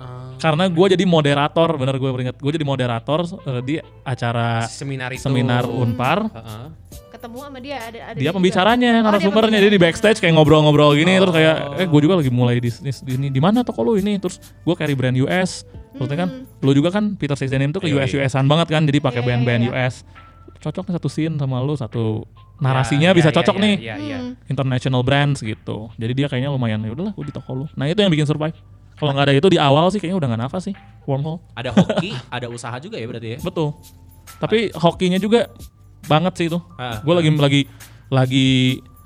[0.01, 5.13] Ah, Karena gue jadi moderator, bener gue beringat, gue jadi moderator eh, di acara seminar
[5.13, 6.25] itu seminar Unpar.
[6.25, 6.65] Heeh.
[7.13, 10.97] Ketemu sama dia ada ada Dia pembicaranya, Oh, narasumbernya dia dia di backstage kayak ngobrol-ngobrol
[10.97, 11.77] gini, terus kayak, Oh.
[11.77, 14.73] eh gue juga lagi mulai bisnis di ini, di mana toko lu ini, terus gue
[14.73, 16.29] carry brand US, maksudnya kan,
[16.59, 18.25] lu juga kan Peter Says Denim tuh ke Iya, US iya.
[18.25, 19.71] USan banget kan, jadi pakai Iya, band-band iya.
[19.71, 19.95] US,
[20.59, 22.23] cocok nih satu scene sama lu, satu
[22.61, 24.17] narasinya Ya, bisa ya, cocok ya, nih, Iya iya.
[24.21, 24.33] Hmm.
[24.47, 27.99] international brands gitu, jadi dia kayaknya lumayan, ya udahlah gue di toko lu, nah itu
[27.99, 28.55] yang bikin survive.
[28.95, 30.75] Kalau nggak ada itu di awal sih kayaknya udah nggak nafas sih,
[31.09, 31.41] wormhole.
[31.57, 33.39] Ada hoki, ada usaha juga ya berarti ya.
[33.41, 33.73] Betul.
[34.37, 35.49] Tapi hokinya juga
[36.05, 36.61] banget sih itu.
[36.77, 37.61] Ah, Gue lagi lagi
[38.13, 38.47] lagi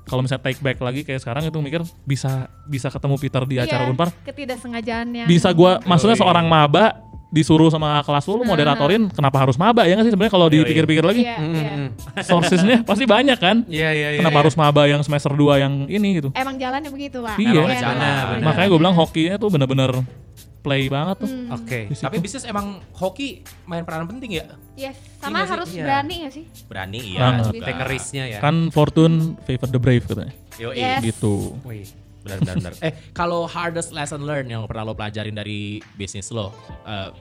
[0.06, 3.82] kalau misalnya take back lagi kayak sekarang itu mikir bisa bisa ketemu Peter di acara
[3.82, 4.08] Iya, Unpar.
[4.22, 5.24] Ketidaksengajaannya.
[5.26, 6.22] Bisa gua maksudnya Yoi.
[6.22, 10.32] seorang maba disuruh sama kelas lu, lu moderatorin kenapa harus maba ya nggak sih sebenarnya
[10.32, 12.22] kalau dipikir-pikir lagi Iya, Mm, iya.
[12.22, 14.18] sourcesnya pasti banyak kan Iya iya iya.
[14.22, 14.42] kenapa iya.
[14.46, 17.34] harus maba yang semester 2 yang ini gitu Emang jalannya begitu, Pak.
[17.36, 17.50] Iya.
[17.60, 18.40] Emang Iya, jalan, benar.
[18.46, 19.90] makanya gue bilang hokinya tuh bener-bener
[20.66, 21.54] play banget tuh Hmm.
[21.54, 21.80] Oke.
[21.88, 22.02] Situ.
[22.02, 23.28] Tapi bisnis emang hoki
[23.62, 24.50] main peranan penting ya.
[24.74, 25.84] Yes, Iya sama harus Iya.
[25.86, 26.44] berani gak sih?
[26.66, 27.18] Berani iya.
[27.22, 27.44] Banget.
[27.48, 27.64] juga.
[27.64, 28.38] Take a risk-nya ya.
[28.42, 30.74] kan Fortune favor the brave katanya Yoi.
[30.74, 31.00] Yes.
[31.06, 31.86] gitu Wih.
[32.20, 32.72] Benar benar benar.
[32.82, 35.60] eh, kalau hardest lesson learn yang pernah lo pelajarin dari
[35.94, 36.50] bisnis lo
[36.82, 37.14] eh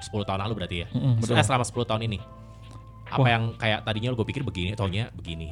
[0.00, 0.86] 10 tahun lalu berarti ya.
[0.88, 1.34] Mm-mm, betul.
[1.34, 2.18] Eh, selama 10 tahun ini.
[3.04, 3.28] Apa Wah.
[3.28, 5.50] yang kayak tadinya lo gue pikir begini, taunya begini.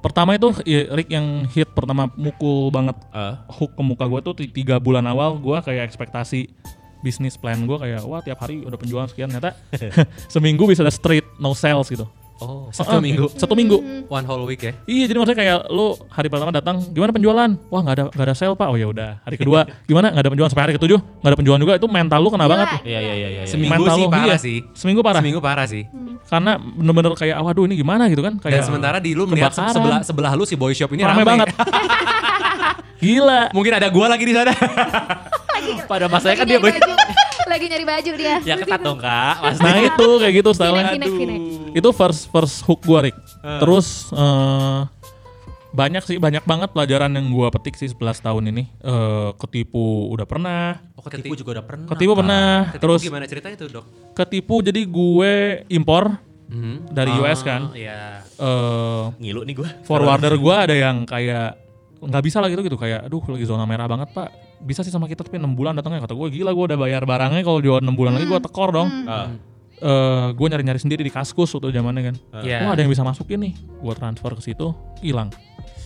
[0.00, 2.96] Pertama itu ya, Rick yang hit pertama mukul banget.
[3.12, 6.48] Eh, hook ke muka gue tuh ti- tiga bulan awal gue kayak ekspektasi
[7.00, 9.56] bisnis plan gue kayak wah tiap hari udah penjualan sekian ternyata
[10.34, 12.04] seminggu bisa ada straight no sales gitu
[12.40, 13.28] Oh, satu Ah, minggu.
[13.30, 14.72] satu minggu One whole week ya.
[14.84, 18.34] iya jadi maksudnya kayak lu hari pertama datang gimana penjualan wah nggak ada nggak ada
[18.34, 21.28] sale pak oh ya udah hari kedua gimana nggak ada penjualan sampai hari ketujuh nggak
[21.28, 22.50] ada penjualan juga itu mental lu kena Gila.
[22.50, 23.42] banget tuh iya iya iya iya.
[23.44, 24.36] Seminggu Mental sih lu, parah iya.
[24.36, 24.58] sih.
[24.72, 25.82] seminggu parah Seminggu parah sih.
[26.26, 29.74] karena bener-bener kayak waduh ini gimana gitu kan Dan kayak sementara di lu melihat kebakaran.
[29.74, 31.48] sebelah sebelah lu si boy shop ini rame rame, banget
[33.02, 34.52] gila Mungkin ada gua lagi di sana.
[35.90, 36.80] Pada masanya kan dia baju.
[37.50, 38.36] Lagi nyari baju dia.
[38.40, 39.34] ya ketat dong kak.
[39.44, 39.60] Pasti.
[39.60, 41.42] nah itu kayak gitu style V-neck, V-neck, V-neck.
[41.74, 43.18] itu first first hook gua Rick
[43.58, 44.80] terus eh,
[45.70, 50.24] banyak sih banyak banget pelajaran yang gua petik sih 11 tahun ini Eh, ketipu udah
[50.24, 51.86] pernah Oh, ketipu juga udah pernah.
[51.88, 53.84] ketipu pernah Ketipu terus gimana ceritanya tuh, Dok?
[54.12, 55.32] ketipu jadi gue
[55.68, 56.82] impor Hmm.
[56.88, 58.26] dari Oh, US kan Iya.
[58.34, 59.68] Eh, Ngilu nih gue.
[59.82, 61.54] forwarder gua ada yang kayak
[62.00, 65.04] nggak bisa lah gitu gitu kayak aduh lagi zona merah banget pak bisa sih sama
[65.04, 67.92] kita tapi enam bulan datangnya kata gue gila gue udah bayar barangnya kalau jual enam
[67.92, 69.32] bulan lagi gue tekor dong Ah.
[69.76, 72.64] eh gue nyari nyari sendiri di kaskus waktu zamannya kan Iya.
[72.64, 75.32] wah ada yang bisa masukin nih gue transfer ke situ hilang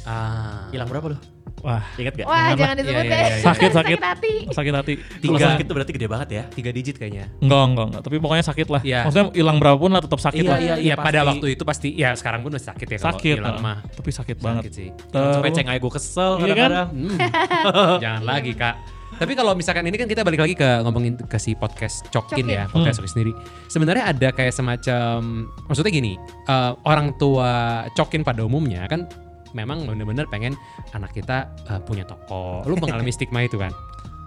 [0.05, 0.69] Ah.
[0.69, 1.19] Hilang berapa lo?
[1.61, 2.27] Wah Ingat gak?
[2.27, 3.15] Wah, Jangan disebut Iya, deh.
[3.15, 3.45] iya, iya, iya.
[3.45, 3.99] Sakit, sakit.
[4.01, 4.35] hati.
[4.49, 5.47] sakit hati Kalau Tiga.
[5.49, 6.43] sakit tuh berarti gede banget ya.
[6.49, 7.25] Tiga digit kayaknya.
[7.39, 9.01] enggak enggak enggak tapi pokoknya sakit lah Iya.
[9.05, 11.29] maksudnya hilang berapa pun lah tetap sakit Iya, lah iya, Iya, pada pasti.
[11.31, 13.63] waktu itu pasti ya sekarang pun masih sakit ya kalau sakit hilang ah.
[13.63, 13.79] mah.
[13.87, 14.89] tapi sakit Sakit banget sih.
[14.91, 16.49] Terus- Sampai ceng aja gue kesel Iya kan?
[16.49, 16.89] kadang-kadang.
[16.91, 17.19] Hmm.
[18.03, 18.75] Jangan lagi, Kak.
[19.15, 22.47] Tapi kalau misalkan ini kan kita balik lagi ke ngomongin ke si podcast Cokin Cokin.
[22.49, 23.33] ya, podcast Cokin sendiri.
[23.69, 25.19] Sebenarnya ada kayak semacam
[25.63, 27.53] maksudnya gini, eh, orang tua
[27.93, 29.07] Cokin pada umumnya kan
[29.55, 30.53] memang bener-bener pengen
[30.91, 32.61] anak kita eh, punya toko.
[32.65, 33.71] Lu mengalami stigma itu kan?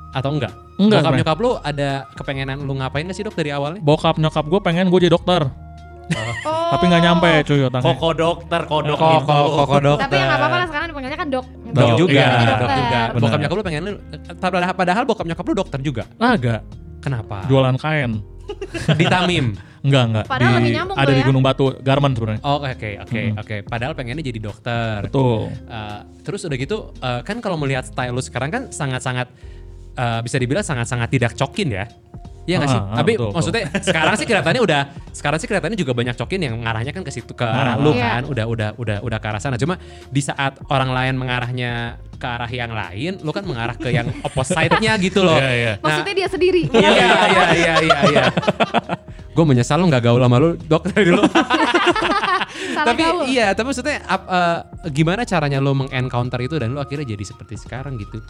[0.09, 0.55] Atau enggak?
[0.77, 3.83] Enggak, Bokap nyokap lu ada kepengenan lu ngapain gak sih dok dari awalnya?
[3.83, 5.43] bokap nyokap gue pengen gue jadi dokter
[6.07, 6.71] Oh.
[6.71, 9.35] tapi nggak nyampe cuy otaknya Koko dokter, kodok Koko, gitu.
[9.59, 10.07] koko dokter.
[10.07, 11.45] Tapi ya nggak apa-apa lah sekarang dipanggilnya kan dok.
[11.67, 12.77] Dok Dok, juga, iya, dok dokter.
[12.79, 12.87] juga.
[12.87, 13.19] Benar.
[13.19, 13.91] Bokap nyokap lu pengen lu
[14.39, 16.03] padahal, padahal bokap nyokap lu dokter juga.
[16.15, 16.61] agak
[17.03, 17.43] Kenapa?
[17.45, 18.11] jualan kain
[18.95, 19.45] Di Tamim.
[19.88, 21.28] enggak enggak Padahal lebih nyambung ada di ya.
[21.32, 23.41] Gunung Batu garment sebenarnya Oh, oke oke Hmm.
[23.41, 23.56] oke.
[23.65, 25.08] Padahal pengennya jadi dokter.
[25.08, 29.32] betul Uh, terus udah gitu uh, kan kalau melihat style lu sekarang kan sangat-sangat
[29.95, 31.86] uh, bisa dibilang sangat-sangat tidak cokin ya.
[32.47, 32.79] Iya nggak sih?
[32.79, 34.81] Ah, ah, Tapi betul, maksudnya sekarang sih kelihatannya udah
[35.12, 37.83] sekarang sih kelihatannya juga banyak cokin yang mengarahnya kan ke situ ke arah Ah.
[37.83, 38.07] lu Iya.
[38.07, 38.21] kan.
[38.25, 39.60] Udah udah udah udah ke arah sana.
[39.60, 39.75] Cuma
[40.07, 41.71] di saat orang lain mengarahnya
[42.15, 45.36] ke arah yang lain, lu kan mengarah ke yang opposite-nya gitu loh.
[45.36, 45.73] Iya, iya.
[45.77, 46.63] Maksudnya dia sendiri.
[46.73, 47.12] Iya iya
[47.51, 48.23] iya iya iya.
[49.29, 51.21] Gue menyesal lu nggak gaul sama lu dok dari dulu.
[52.77, 53.25] Salah tapi gaul.
[53.25, 54.59] iya, tapi maksudnya eh,
[54.89, 58.21] gimana caranya lo mengencounter itu dan lo akhirnya jadi seperti sekarang gitu.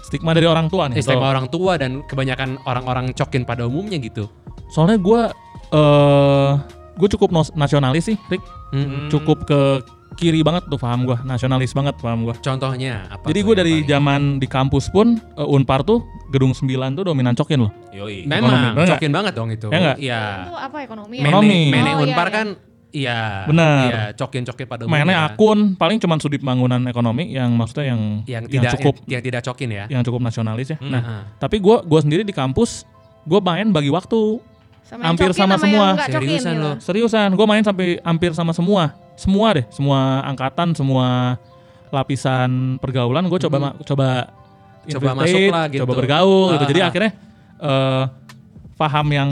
[0.00, 1.16] stigma dari orang tua nih Betul.
[1.16, 4.28] orang tua dan kebanyakan orang-orang cokin pada umumnya gitu.
[4.66, 5.22] soalnya gue
[5.72, 6.50] eh
[6.94, 9.06] gue cukup nasionalis sih Rick Hmm.
[9.06, 12.34] cukup ke kiri banget tuh paham gua, nasionalis banget paham gua.
[12.36, 13.26] Contohnya apa?
[13.26, 17.34] Jadi gue dari paling- zaman di kampus pun eh, Unpar tuh gedung 9 tuh dominan
[17.34, 17.72] cokin loh.
[17.90, 18.22] Yoi.
[18.24, 19.66] Memang ekonomi, cokin banget dong itu.
[19.68, 19.94] Ya?
[19.94, 20.22] Iya.
[20.44, 21.14] Itu apa ekonomi?
[21.14, 21.22] ya?
[21.22, 21.60] Mene, Ekonomi.
[21.68, 22.34] Mene Oh, iya, Unpar iya.
[22.34, 22.46] kan
[22.94, 23.42] iya.
[23.44, 23.82] Benar.
[23.84, 25.18] Iya, cokin-cokin pada Mainnya umumnya.
[25.28, 29.42] akun paling cuman sudut bangunan ekonomi yang maksudnya yang yang tidak cukup yang, yang tidak
[29.44, 29.84] cokin ya.
[29.90, 30.78] yang cukup nasionalis ya.
[30.78, 31.22] Nah, Heeh.
[31.36, 32.86] tapi gua gua sendiri di kampus
[33.24, 34.38] gue main bagi waktu
[34.82, 35.86] Sama yang hampir cokin sama yang semua.
[35.98, 36.62] Seriusan gitu.
[36.62, 36.72] lo?
[36.78, 38.82] seriusan gue main sampai hampir sama semua
[39.14, 41.40] semua deh semua angkatan semua
[41.88, 44.08] lapisan pergaulan gue coba ma- coba
[44.84, 45.80] Coba masuk lah gitu.
[45.82, 46.88] coba bergaul gitu Ah, jadi ah.
[46.90, 47.10] akhirnya
[47.58, 48.04] eh
[48.74, 49.30] paham yang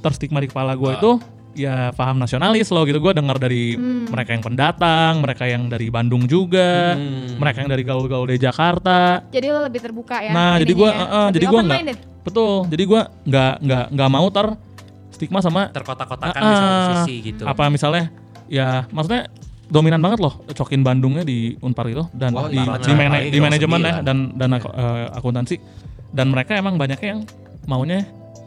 [0.00, 0.96] terstigma di kepala gue Ah.
[0.96, 1.10] itu
[1.52, 3.74] ya paham nasionalis loh gitu gue dengar dari
[4.06, 7.36] mereka yang pendatang mereka yang dari Bandung juga Hmm.
[7.36, 10.30] mereka yang dari gaul-gaul dari Jakarta Jadi lo lebih terbuka ya.
[10.30, 10.94] Nah, jadi gua, ya.
[10.94, 11.98] eh, eh, Lebih jadi gua open-minded.
[12.20, 14.46] betul jadi gue nggak nggak nggak mau ter
[15.10, 16.84] stigma sama terkotak-kotakan di satu ah.
[17.00, 17.42] sisi gitu.
[17.42, 18.12] apa misalnya
[18.46, 19.26] ya maksudnya
[19.66, 23.80] dominan banget loh cokin Bandungnya di Unpar itu dan Oh, di, di, mana- di manajemen
[23.80, 24.04] ya sembilan.
[24.04, 25.56] dan dan aku- eh, akuntansi
[26.10, 27.20] dan mereka emang banyaknya yang
[27.64, 28.02] maunya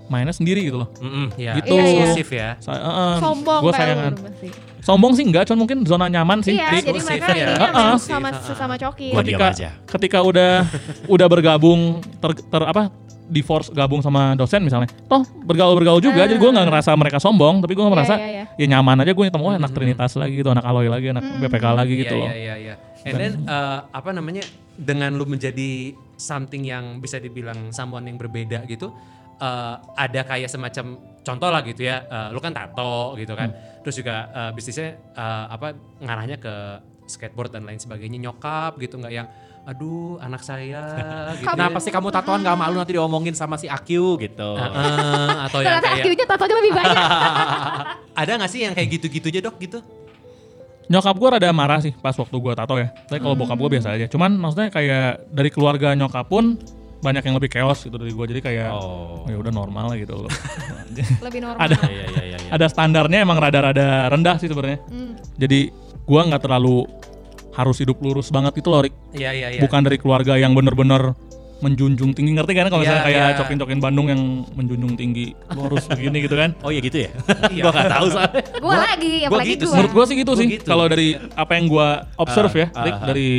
[0.06, 1.32] mainnya sendiri gitu loh Mm-mm.
[1.36, 1.74] ya, gitu.
[1.74, 2.50] eksklusif ya.
[2.58, 4.14] Sa- eh, eh, Sombong gua sayangan
[4.80, 7.48] sombong sih enggak cuman mungkin zona nyaman sih Iya, jadi mereka ya.
[7.48, 7.98] ini Ah, memang ah.
[7.98, 8.44] sama Ah, ah.
[8.44, 9.08] sesama coki.
[9.14, 9.70] Ketika aja.
[9.88, 10.68] ketika udah
[11.14, 11.82] udah bergabung
[12.20, 12.92] ter, ter apa
[13.24, 16.28] di force gabung sama dosen misalnya toh bergaul bergaul juga Ah.
[16.28, 18.46] jadi gue nggak ngerasa mereka sombong tapi gue Iya, merasa iya, iya.
[18.60, 21.66] ya nyaman aja gue ketemu oh, anak Trinitas lagi gitu anak Aloy lagi anak BPK
[21.72, 22.76] lagi gitu Iya, loh Iya iya iya.
[23.04, 28.64] And then uh, apa namanya dengan lu menjadi something yang bisa dibilang someone yang berbeda
[28.66, 28.92] gitu
[29.40, 32.04] uh, ada kayak semacam contoh lah gitu ya.
[32.06, 33.50] uh, lu kan tato gitu kan.
[33.50, 33.82] Hmm.
[33.86, 36.54] Terus juga uh, bisnisnya uh, apa ngarahnya ke
[37.08, 39.28] skateboard dan lain sebagainya nyokap gitu nggak yang
[39.64, 40.84] aduh anak saya
[41.40, 41.48] gitu.
[41.48, 44.60] Kenapa sih kamu tatoan gak malu nanti diomongin sama si Akyu gitu.
[44.60, 47.06] Uh, atau yang kayak aktifnya tatonya lebih banyak.
[48.22, 49.80] ada nggak sih yang kayak gitu-gitu aja dok gitu?
[50.92, 53.96] nyokap gue rada marah sih pas waktu gue tato ya tapi kalau bokap gue biasa
[53.96, 56.60] aja cuman maksudnya kayak dari keluarga nyokap pun
[57.04, 59.22] banyak yang lebih chaos gitu dari gue jadi kayak Oh.
[59.22, 60.32] oh, ya udah normal lah gitu loh
[61.26, 61.60] lebih normal.
[61.60, 62.38] ada Iya iya iya.
[62.40, 62.50] iya.
[62.50, 65.20] ada standarnya emang rada-rada rendah sih sebenarnya Hmm.
[65.36, 65.68] jadi
[66.00, 66.88] gue nggak terlalu
[67.52, 69.60] harus hidup lurus banget gitu loh Rik Iya iya iya.
[69.60, 71.12] bukan dari keluarga yang bener-bener
[71.60, 73.38] menjunjung tinggi ngerti kan kalau misalnya Iya, kayak iya.
[73.40, 77.12] cokin-cokin Bandung yang menjunjung tinggi lu harus begini gitu kan Oh iya gitu ya.
[77.58, 78.42] Gua gak tahu soalnya.
[78.58, 79.68] Gue lagi, gua apalagi gitu gue.
[79.68, 79.74] sih.
[79.74, 80.66] menurut gue sih gitu Gua sih gitu.
[80.66, 81.88] kalau dari apa yang gue
[82.18, 83.08] observe ya Ah, Rik ah, ah.
[83.08, 83.30] dari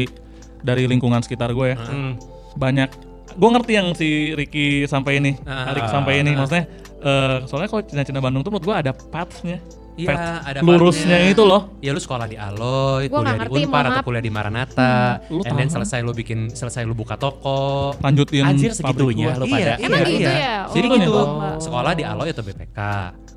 [0.60, 2.16] dari lingkungan sekitar gue ya Hmm.
[2.54, 2.88] banyak
[3.34, 6.64] gue ngerti yang si Ricky sampai ini Ah, Arik ah, sampai ini maksudnya
[6.98, 9.58] eh, soalnya kalau Cina-Cina Bandung tuh menurut gue ada pathsnya
[9.94, 10.10] Iya,
[10.42, 11.30] ada lurusnya partnya.
[11.30, 14.26] itu loh Ya lu sekolah di Aloy, Gua kuliah di ngerti, Unpar atau kuliah di
[14.28, 17.94] Maranata, Lu and then selesai lu bikin selesai lu buka toko.
[18.02, 19.78] lanjutin Anjir pabrik segitunya lu pada.
[19.78, 20.66] Emang gitu ya?
[20.66, 21.14] Jadi Oh, gitu.
[21.14, 21.54] Mbak.
[21.62, 22.78] Sekolah di Aloy atau BPK.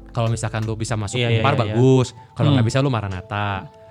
[0.10, 1.74] Kalau misalkan lu bisa masuk Iya, iya, Unpar iya, iya.
[1.78, 2.08] bagus.
[2.34, 2.70] Kalau nggak Hmm.
[2.74, 3.48] bisa lu Maranata.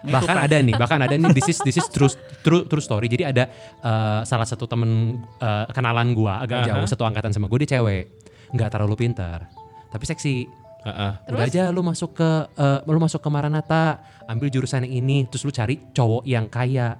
[0.06, 2.10] Bahkan ada nih, bahkan ada nih this is this is true
[2.46, 3.10] true, true story.
[3.10, 3.50] Jadi ada
[3.82, 6.66] eh, salah satu temen eh, kenalan gua agak Aha.
[6.72, 8.26] jauh satu angkatan sama gue dia cewek.
[8.46, 9.50] nggak terlalu pintar,
[9.90, 10.46] tapi seksi.
[10.86, 11.12] Heeh.
[11.34, 13.98] Udah aja lu masuk ke eh, lu masuk ke Maranata,
[14.30, 16.94] ambil jurusan yang ini, terus lu cari cowok yang kaya.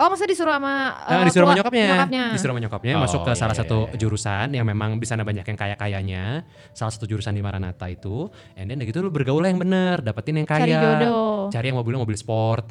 [0.00, 1.86] Oh, maksudnya disuruh sama Ah, eh, disuruh sama nyokapnya.
[1.92, 2.24] nyokapnya.
[2.32, 3.96] Disuruh sama nyokapnya Oh, masuk ke iya, salah iya, satu iya.
[4.00, 6.24] jurusan yang memang di sana banyak yang kaya-kayanya.
[6.72, 8.32] Salah satu jurusan di Maranata itu.
[8.56, 10.64] And then udah gitu lu bergaul lah yang bener, dapetin yang kaya.
[10.64, 11.52] Cari jodoh.
[11.52, 12.64] Cari yang mobilnya mobil sport.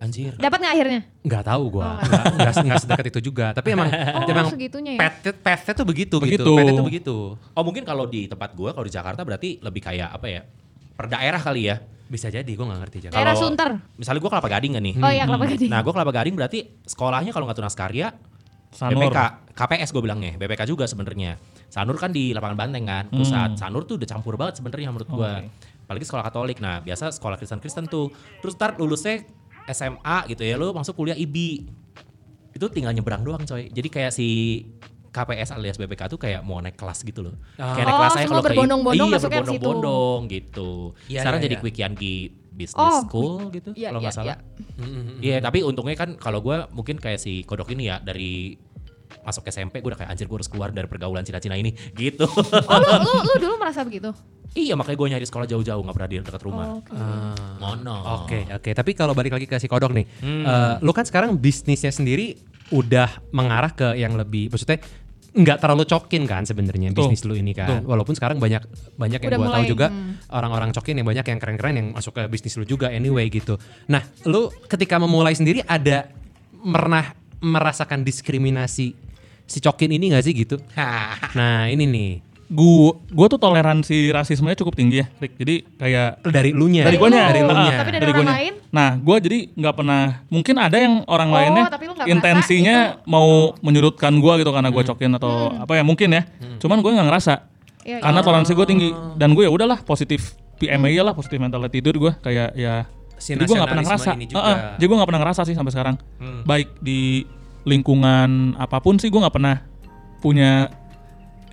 [0.00, 0.32] Anjir.
[0.34, 1.00] Dapat nggak akhirnya?
[1.20, 1.84] Nggak tahu gua.
[1.84, 3.46] Oh, Nggak nggak nggak sedekat itu juga.
[3.52, 5.00] Tapi emang Oh, emang segitunya ya.
[5.06, 6.40] path path-nya tuh begitu, Begitu.
[6.40, 6.52] gitu.
[6.56, 7.16] Path-nya tuh begitu.
[7.52, 10.42] Oh mungkin kalau di tempat gua kalau di Jakarta berarti lebih kayak apa ya?
[10.96, 11.76] Per daerah kali ya.
[12.10, 12.96] Bisa jadi gua nggak ngerti.
[13.06, 13.70] Daerah Kalau- Sunter.
[13.94, 14.94] Misalnya gua kelapa gading kan nih.
[14.98, 15.70] Oh iya, kelapa gading.
[15.70, 18.10] Nah, gua kelapa gading berarti sekolahnya kalau nggak tunas karya
[18.70, 19.10] Sanur.
[19.10, 19.18] BPK,
[19.58, 21.34] KPS gue bilangnya, BPK juga sebenarnya.
[21.66, 23.58] Sanur kan di lapangan Banteng kan, pusat.
[23.58, 25.42] Sanur tuh udah campur banget sebenarnya menurut gua.
[25.90, 26.62] Apalagi sekolah Katolik.
[26.62, 28.14] Nah, biasa sekolah Kristen-Kristen tuh.
[28.38, 29.26] Terus ntar lulusnya
[29.66, 31.66] SMA gitu ya, lu masuk kuliah IB.
[32.54, 33.70] Itu tinggal nyebrang doang coy.
[33.74, 34.62] Jadi kayak si
[35.10, 37.34] KPS alias BPK tuh kayak mau naik kelas gitu loh.
[37.56, 37.74] Ah.
[37.74, 40.70] Kayak naik Oh, kelas saya semua kalau berbondong-bondong iya, berbondong-bondong gitu.
[41.06, 41.62] Iya, Sekarang iya, jadi iya.
[41.62, 42.20] Quick Yankee
[42.50, 44.28] Business Oh, School gitu Iya, kalau nggak iya, salah.
[44.28, 44.36] iya.
[44.78, 45.06] Mm-mm.
[45.20, 48.54] Iya, tapi untungnya kan kalau gue mungkin kayak si kodok ini ya dari
[49.20, 52.24] masuk SMP gue udah kayak anjir gue harus keluar dari pergaulan Cina-Cina ini gitu.
[52.30, 54.14] Oh, lu, lu, lu dulu merasa begitu?
[54.50, 56.66] iya makanya gue nyari sekolah jauh-jauh nggak pernah di dekat rumah.
[56.68, 56.90] Oh, oke.
[56.90, 57.54] Ah.
[57.60, 57.96] Ngono.
[58.22, 58.70] Oke, oke.
[58.72, 60.42] Tapi kalau balik lagi ke si kodok nih, Hmm.
[60.42, 62.34] eh, lu kan sekarang bisnisnya sendiri
[62.70, 64.82] udah mengarah ke yang lebih, maksudnya
[65.30, 67.82] nggak terlalu cokin kan sebenarnya bisnis lu ini kan.
[67.82, 67.86] Betul.
[67.86, 68.62] Walaupun sekarang banyak
[68.98, 70.34] banyak yang Udah gua tahu juga hmm.
[70.34, 73.54] orang-orang cokin yang banyak yang keren-keren yang masuk ke bisnis lu juga anyway gitu.
[73.86, 76.10] Nah, lu ketika memulai sendiri ada
[76.60, 78.86] pernah merasakan diskriminasi
[79.50, 80.56] si cokin ini gak sih gitu?
[81.38, 82.10] Nah ini nih
[82.50, 85.38] gua gua tuh toleransi rasismenya cukup tinggi ya, Rick.
[85.38, 86.82] Jadi kayak Dari lu nya.
[86.82, 87.70] dari guanya, Dari lu nya.
[87.78, 88.52] Tapi dari orang lain?
[88.70, 90.02] Nah, gua jadi nggak pernah.
[90.26, 94.68] Mungkin ada yang orang Oh, lainnya tapi lu nggak intensinya mau menyudutkan gua gitu karena
[94.68, 94.76] Hmm.
[94.76, 96.22] gua cokin atau apa ya mungkin ya.
[96.58, 97.34] Cuman gue nggak ngerasa.
[97.80, 98.26] Iya, karena iya.
[98.26, 102.52] toleransi gue tinggi dan gue ya udahlah positif PMA lah positif mental attitude gue kayak
[102.52, 102.84] ya
[103.16, 104.36] Si jadi gue nggak pernah ngerasa juga.
[104.36, 106.44] Heeh, jadi gue nggak pernah ngerasa sih sampai sekarang Hmm.
[106.44, 107.24] baik di
[107.64, 109.64] lingkungan apa pun sih gue nggak pernah
[110.18, 110.68] punya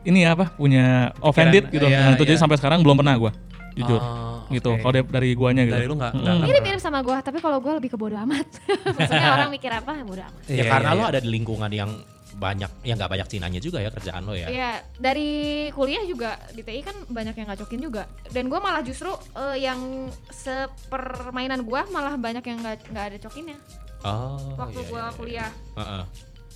[0.03, 2.41] ini ya apa punya offended gitu iya, nah itu jadi iya.
[2.41, 3.31] sampai sekarang belum pernah gue
[3.73, 4.01] jujur
[4.47, 4.79] Oh, gitu oke.
[4.79, 6.23] kalau dari- guanya gitu Dari lu nggak- Mm-mm.
[6.23, 8.47] nggak- nggak Mirip-mirip sama gua, tapi kalau gua lebih ke bodo amat.
[8.95, 10.39] Maksudnya orang mikir apa, bodo amat.
[10.47, 11.12] Ya Iya, karena iya, lo iya.
[11.12, 11.91] ada di lingkungan yang
[12.31, 14.47] banyak, ya nggak banyak Cinanya juga ya kerjaan lo ya.
[14.47, 15.29] Iya, dari
[15.75, 18.07] kuliah juga di TI kan banyak yang ngacokin juga.
[18.31, 23.57] Dan gua malah justru eh, yang sepermainan gua malah banyak yang nggak nggak ada cokinnya.
[24.01, 24.38] Oh.
[24.55, 25.17] Waktu iya, gua iya, iya.
[25.17, 26.03] kuliah, Heeh.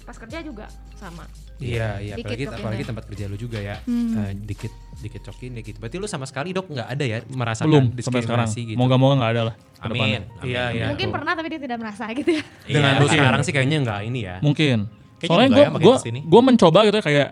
[0.02, 1.24] Pas kerja juga sama.
[1.58, 2.14] Iya, iya.
[2.16, 3.78] Dikit Apalagi, apalagi tempat kerja lu juga ya.
[3.84, 4.18] Hmm.
[4.18, 5.78] Eh, dikit, dikit cokin gitu.
[5.78, 8.78] Berarti lu sama sekali dok nggak ada ya merasakan belum sampai sekarang diskriminasi gitu.
[8.78, 10.22] moga-moga nggak ada lah Amin.
[10.42, 10.86] Iya, iya.
[10.90, 11.14] Mungkin tuh.
[11.14, 12.44] pernah tapi dia tidak merasa gitu ya.
[12.66, 13.00] Dengan Iya.
[13.00, 14.36] lu sekarang sih kayaknya nggak ini ya.
[14.40, 14.78] mungkin
[15.18, 15.66] Kayaknya soalnya gue
[16.10, 17.28] ya gue mencoba gitu ya kayak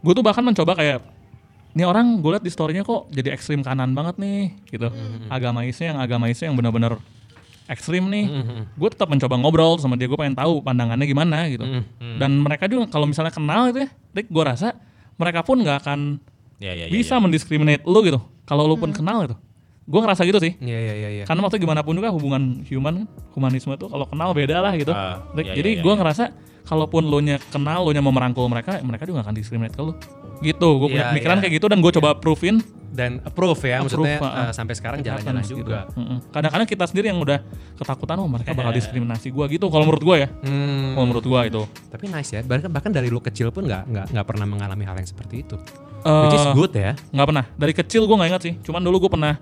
[0.00, 0.98] gue tuh bahkan mencoba kayak
[1.72, 5.28] ini orang gue liat di storynya kok jadi ekstrim kanan banget nih gitu Hmm.
[5.28, 6.96] agamaisnya yang agamaisnya yang benar-benar
[7.66, 8.60] ekstrim nih Mhm.
[8.74, 12.18] gue tetap mencoba ngobrol sama dia gue pengen tahu pandangannya gimana gitu Mhm.
[12.18, 14.76] dan mereka juga kalau misalnya kenal itu ya Rick gue rasa
[15.14, 16.00] mereka pun nggak akan
[16.56, 17.22] Iya, iya, iya, bisa iya.
[17.22, 19.36] mendiskriminate lu gitu kalau lu pun kenal gitu
[19.84, 21.24] gue ngerasa gitu sih Iya, iya, iya, iya.
[21.24, 25.20] karena maksudnya gimana pun juga hubungan human humanisme tuh kalau kenal beda lah gitu Ah,
[25.32, 25.98] Rick, iya, jadi iya, gue iya.
[25.98, 26.24] ngerasa
[26.64, 29.82] kalaupun lo nya kenal lo nya mau merangkul mereka mereka juga gak akan diskriminate ke
[29.82, 29.92] lo
[30.40, 31.42] gitu gue punya Iya, pemikiran iya.
[31.42, 32.56] kayak gitu dan gue coba proofin
[32.94, 34.38] Dan approve ya, maksudnya Approve, ah.
[34.38, 35.90] eh, sampai sekarang jalan-jalan happens juga.
[35.90, 36.30] gitu.
[36.30, 37.42] Kadang-kadang kita sendiri yang udah
[37.74, 40.94] ketakutan oh mereka bakal diskriminasi gue gitu kalau menurut gue ya Hmm.
[40.94, 42.40] kalau menurut gue itu Tapi nice ya.
[42.40, 45.58] Bahkan bahkan dari lu kecil pun nggak nggak nggak pernah mengalami hal yang seperti itu.
[46.00, 46.94] Eh, Which is good ya.
[47.10, 49.34] nggak pernah dari kecil gue nggak ingat sih cuman dulu gue pernah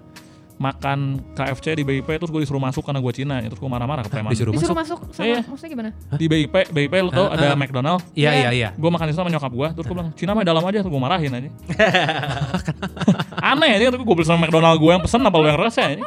[0.62, 0.98] makan
[1.32, 4.30] KFC di BIP terus gue disuruh masuk karena gue Cina terus gue marah-marah ke preman
[4.30, 4.98] Disuruh Disuruh masuk.
[5.02, 5.40] masuk sama Iya.
[5.42, 5.90] maksudnya gimana?
[6.14, 7.56] di BIP BIP lo tau Ah, ada ah.
[7.56, 8.68] McDonald Iya, iya, iya.
[8.72, 10.88] gue makan di sana sama nyokap gue terus gue bilang Cina mah dalam aja terus
[10.88, 11.48] gue marahin aja
[13.50, 16.04] aneh aja gue beli sama McDonald gue yang pesen apa lu yang rasa ini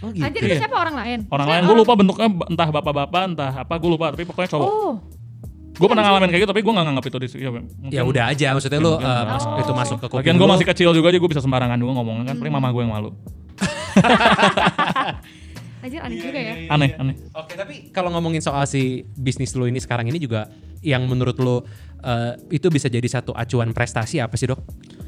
[0.00, 0.20] Oh gitu.
[0.20, 0.60] Anjir itu Iya.
[0.60, 1.18] siapa orang lain?
[1.24, 4.68] orang Maksudnya lain gue lupa bentuknya entah bapak-bapak entah apa gue lupa tapi pokoknya cowok
[4.68, 4.92] Oh,
[5.72, 8.24] gue pernah ngalamin kayak gitu tapi gue gak nganggap itu di ya, mungkin- Ya udah
[8.28, 9.22] aja maksudnya lu nggak.
[9.26, 11.92] mas- itu masuk ke kuping Lagian gue masih kecil juga aja gue bisa sembarangan juga
[11.96, 13.10] ngomongnya kan paling mama gue yang malu
[15.84, 16.54] anjir aneh juga ya.
[16.72, 20.48] aneh aneh Oke, tapi kalau ngomongin soal si bisnis lu ini sekarang ini juga
[20.80, 21.60] yang menurut lu
[22.00, 24.60] eh, itu bisa jadi satu acuan prestasi apa sih, Dok?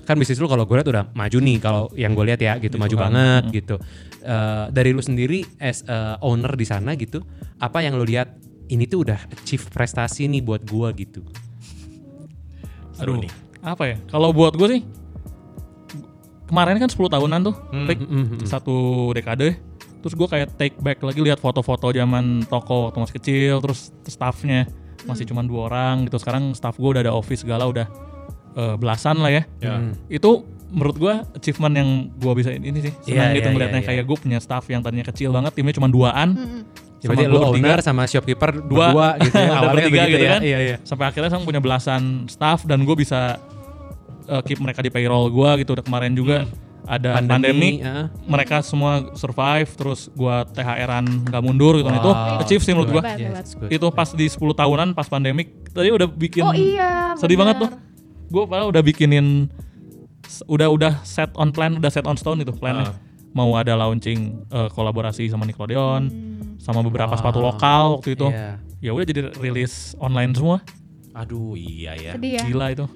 [0.04, 2.76] Kan bisnis lu kalau gue lihat udah maju nih kalau yang gue lihat ya gitu,
[2.76, 3.04] maju Tuhan.
[3.08, 3.76] banget gitu.
[4.20, 7.24] Eh, dari lu sendiri as a owner di sana gitu,
[7.56, 8.36] apa yang lu lihat
[8.68, 11.24] ini tuh udah achieve prestasi nih buat gua gitu.
[12.92, 13.32] Seru Aduh, nih.
[13.64, 14.82] apa ya kalau buat gue sih
[16.46, 17.54] kemarin kan 10 tahunan tuh
[17.86, 18.46] Rick, mm, mm, mm.
[18.46, 19.58] satu dekade
[20.00, 24.70] terus gue kayak take back lagi lihat foto-foto zaman toko waktu masih kecil terus staffnya
[25.02, 27.86] masih cuma dua orang gitu sekarang staff gue udah ada office segala udah
[28.54, 29.42] eh, belasan lah ya.
[29.62, 29.98] Hmm.
[30.06, 33.88] itu menurut gue achievement yang gue bisa ini sih senang Iya, gitu iya, ngeliatnya iya,
[33.88, 36.34] kayak gue punya staff yang tadinya kecil banget timnya cuma duaan.
[37.04, 37.50] Ya, berarti sama lu bertiga.
[37.54, 38.86] owner sama shopkeeper Dua.
[38.90, 39.50] dua gitu ya.
[39.62, 40.30] Awalnya bertiga gitu ya.
[40.34, 40.40] kan.
[40.42, 40.76] Iya, iya.
[40.82, 43.38] sampai akhirnya sekarang punya belasan staff dan gue bisa
[44.28, 46.46] uh, keep mereka di payroll gue gitu udah kemarin juga
[46.84, 48.06] ada pandemi, ah.
[48.22, 52.38] mereka semua survive terus gue THR-an nggak mundur gitu Nah, itu Wow.
[52.38, 56.42] achieve sih menurut gue Yes, itu pas di 10 tahunan pas pandemik tadi udah bikin
[56.42, 57.10] Oh iya.
[57.14, 57.82] sedih banget tuh bener.
[58.28, 59.50] gue padahal udah bikinin
[60.44, 62.94] udah udah set on plan udah set on stone itu plannya Ah.
[63.32, 66.54] mau ada launching uh, kolaborasi sama Nickelodeon Hmm.
[66.56, 67.18] sama beberapa Wow.
[67.18, 68.50] sepatu lokal waktu itu Iya.
[68.80, 70.62] ya udah jadi rilis online semua
[71.12, 72.12] Aduh iya ya.
[72.14, 72.42] Sedih ya.
[72.44, 72.86] gila itu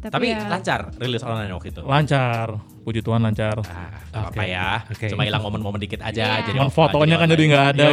[0.00, 1.82] Tapi ya, lancar rilis online waktu itu.
[1.84, 4.48] lancar puji Tuhan lancar Ah, nggak apa Oke.
[4.48, 4.68] ya.
[4.88, 5.06] Oke.
[5.12, 6.40] Cuma hilang momen-momen dikit aja.
[6.40, 6.48] Iya.
[6.48, 7.86] Jadi cuman fotonya kan jadi nggak ada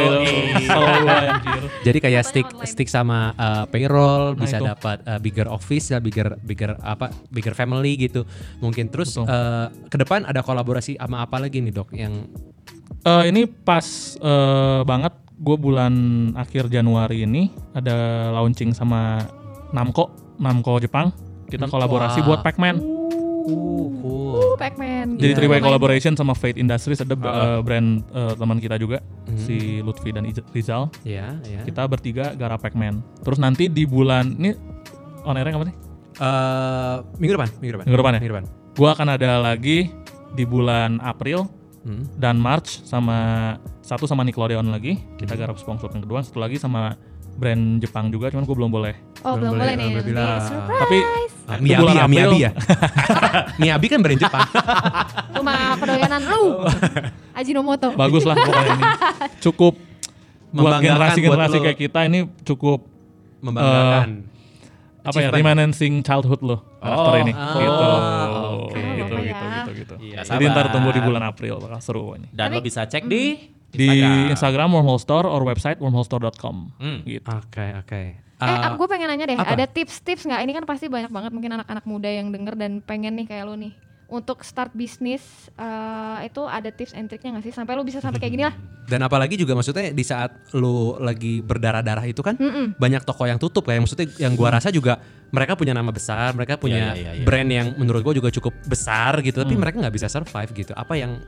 [0.56, 1.62] gitu gua, anjir.
[1.84, 2.64] Jadi kayak stick online.
[2.64, 7.52] stick sama uh, payroll Nah, bisa dapat uh, bigger office ya bigger bigger apa bigger
[7.52, 8.24] family gitu.
[8.64, 9.28] Mungkin terus Betul.
[9.28, 11.92] uh, ke depan ada kolaborasi sama apa lagi nih, Dok?
[11.92, 12.14] Yang
[12.98, 13.86] Eh, ini pas
[14.18, 15.94] eh, banget gue bulan
[16.34, 19.22] akhir Januari ini ada launching sama
[19.70, 20.10] Namco
[20.42, 21.14] Namco Jepang
[21.48, 22.26] kita Hmm, kolaborasi wah.
[22.26, 24.32] buat Pac-Man uh, cool.
[24.34, 25.16] Uh, Pac-Man.
[25.16, 25.36] jadi Iya.
[25.36, 25.66] three way Lumayan.
[25.66, 27.56] collaboration sama Fate Industries ada Ah.
[27.56, 29.36] eh, brand eh, teman kita juga Hmm.
[29.36, 31.60] si Lutfi dan Iz- Rizal Ya, ya.
[31.62, 34.52] kita bertiga garap Pac-Man terus nanti di bulan ini
[35.22, 35.78] on air kapan nih
[36.18, 37.84] Eh, minggu depan, minggu depan.
[37.86, 38.20] Minggu depan ya?
[38.20, 38.46] Minggu depan.
[38.74, 39.78] gue akan ada lagi
[40.30, 41.46] di bulan April
[41.80, 42.04] Hmm.
[42.14, 45.40] dan March sama satu sama Nickelodeon lagi kita Hmm.
[45.40, 46.98] garap SpongeBob yang kedua satu lagi sama
[47.38, 49.90] brand Jepang juga cuman gue belum boleh Oh, Belum belum boleh, boleh nih.
[49.92, 50.38] belum bilang.
[50.40, 50.78] Surprise.
[50.78, 50.98] tapi
[51.48, 52.04] Ah, Miyabi ya.
[52.04, 52.50] Miyabi ya.
[53.60, 54.46] Miyabi kan brand Jepang.
[55.38, 56.42] Rumah kedoyanan lu.
[57.32, 57.88] Ajinomoto.
[57.98, 58.84] Bagus lah pokoknya ini.
[59.40, 62.80] Cukup buat Membanggakan generasi-generasi buat kayak kita ini cukup
[63.38, 64.10] Membanggakan.
[65.00, 67.86] apa ya remanescing childhood lo karakter Oh, ini ah, gitu.
[68.60, 68.76] oke.
[68.76, 69.40] gitu Oh, gitu ya.
[69.56, 69.94] gitu gitu.
[70.04, 72.28] Iya, Jadi ntar tunggu di bulan April bakal seru pokoknya.
[72.28, 73.88] Dan lo bisa cek di Di
[74.28, 76.98] Instagram Wormhole Store or website wormholestore.com Hmm.
[77.04, 77.28] gitu.
[77.28, 78.02] Oke, oke.
[78.38, 79.50] Eh, Ah, gue pengen nanya deh, apa?
[79.50, 80.40] ada tips-tips nggak?
[80.40, 83.58] Ini kan pasti banyak banget mungkin anak-anak muda yang denger dan pengen nih kayak lu
[83.58, 83.74] nih.
[84.08, 85.20] Untuk start bisnis
[85.52, 87.52] eh, itu ada tips and triknya nggak sih?
[87.52, 88.56] Sampai lu bisa sampai kayak gini lah.
[88.90, 92.40] Dan apalagi juga maksudnya di saat lu lagi berdarah-darah itu kan
[92.80, 94.96] banyak toko yang tutup kayak maksudnya yang gua rasa juga
[95.28, 97.24] mereka punya nama besar, mereka punya Iya, iya, iya.
[97.28, 100.72] brand yang menurut gua juga cukup besar gitu, tapi mereka nggak bisa survive gitu.
[100.72, 101.20] Apa yang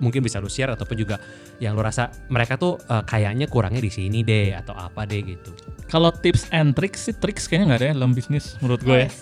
[0.00, 1.20] mungkin bisa lu share ataupun juga
[1.60, 5.52] yang lu rasa mereka tuh eh, kayaknya kurangnya di sini deh atau apa deh gitu.
[5.94, 9.06] Kalau tips and tricks sih tricks kayaknya nggak ada ya dalam bisnis menurut gue ya.
[9.06, 9.14] Yes.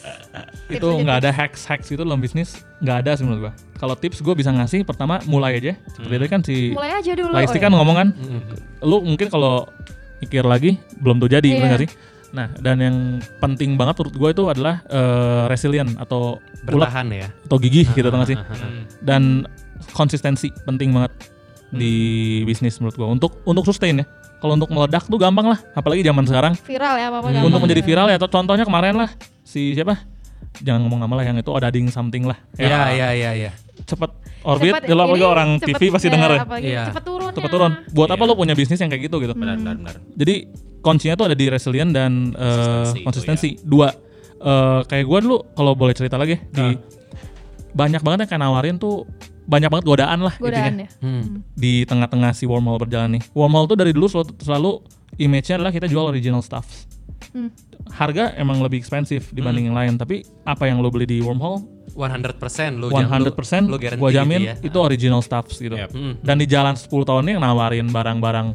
[0.72, 3.52] itu Tips aja, nggak ada hacks hacks itu dalam bisnis nggak ada sih menurut gue.
[3.76, 5.76] Kalau tips gue bisa ngasih pertama mulai aja.
[5.92, 7.28] Seperti tadi kan si Mulai aja dulu.
[7.28, 7.64] Laisti oh ya.
[7.68, 8.08] kan ngomong kan,
[8.80, 9.68] lu mungkin kalau
[10.24, 11.90] mikir lagi belum tuh jadi, nggak sih?
[12.32, 12.96] Nah, dan yang
[13.36, 17.28] penting banget menurut gue itu adalah eh, resilient atau ulet Bertahan ya.
[17.44, 18.38] atau gigih gitu tau nggak sih?
[18.40, 18.82] Hmm.
[19.04, 19.22] Dan
[19.92, 21.12] konsistensi penting banget
[21.68, 21.92] di
[22.48, 24.06] bisnis menurut gue untuk untuk sustain ya.
[24.42, 26.52] Kalau untuk meledak tuh gampang lah, apalagi zaman sekarang.
[26.58, 27.46] Viral ya apa-apa Hmm.
[27.46, 27.86] Untuk menjadi ya.
[27.86, 30.02] viral ya, atau contohnya kemarin lah si siapa?
[30.58, 32.36] Jangan ngomong nama lah yang itu odading something lah.
[32.58, 33.50] Iya, iya, iya, iya.
[33.82, 34.10] Cepet
[34.42, 36.40] orbit, Cepet- ya lo apalagi ini orang cepet, TV pasti denger ya.
[36.58, 36.82] Iya.
[36.90, 37.30] Cepet turun.
[37.30, 37.72] Cepet turun.
[37.88, 38.28] Buat apa Iya.
[38.28, 39.32] lo punya bisnis yang kayak gitu gitu?
[39.32, 39.94] Benar, benar, benar.
[40.12, 40.34] Jadi
[40.80, 43.48] kuncinya tuh ada di resilient dan eh, Konsistensi itu konsistensi.
[43.62, 43.88] Dua,
[44.36, 46.66] eh, kayak gue dulu kalau boleh cerita lagi ya, di
[47.72, 49.06] banyak banget yang kayak nawarin tuh
[49.42, 50.88] banyak banget godaan lah Godaan ya.
[51.02, 51.42] Hmm.
[51.58, 53.22] di tengah-tengah si wormhole berjalan nih.
[53.34, 54.72] Wormhole tuh dari dulu selalu, selalu
[55.18, 56.66] image-nya adalah kita jual original stuff.
[57.32, 57.50] Hmm.
[57.90, 62.80] Harga emang lebih ekspensif dibanding yang lain, tapi apa yang lo beli di wormhole 100%
[62.80, 64.54] lu 100% lu, lu guarantee gua jamin gitu ya.
[64.64, 65.76] itu original stuff gitu.
[65.76, 65.90] Yep.
[65.92, 66.14] Hmm.
[66.22, 68.48] Dan di jalan 10 tahun ini yang nawarin barang-barang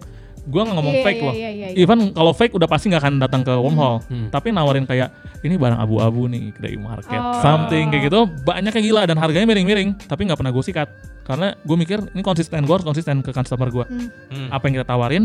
[0.47, 1.33] gua nggak ngomong Iya, fake iya, loh.
[1.35, 1.77] iya, iya, iya.
[1.77, 3.99] Even kalau fake udah pasti nggak akan datang ke wormhole.
[4.07, 4.31] Hmm.
[4.31, 5.11] Tapi nawarin kayak
[5.43, 7.37] ini barang abu-abu nih dari market, Oh.
[7.43, 9.93] something kayak gitu banyak yang gila dan harganya miring-miring.
[9.99, 10.87] Tapi nggak pernah gue sikat
[11.27, 13.85] karena gue mikir ini konsisten gue harus konsisten ke customer gue.
[13.85, 14.07] Hmm.
[14.31, 14.47] Hmm.
[14.49, 15.23] Apa yang kita tawarin,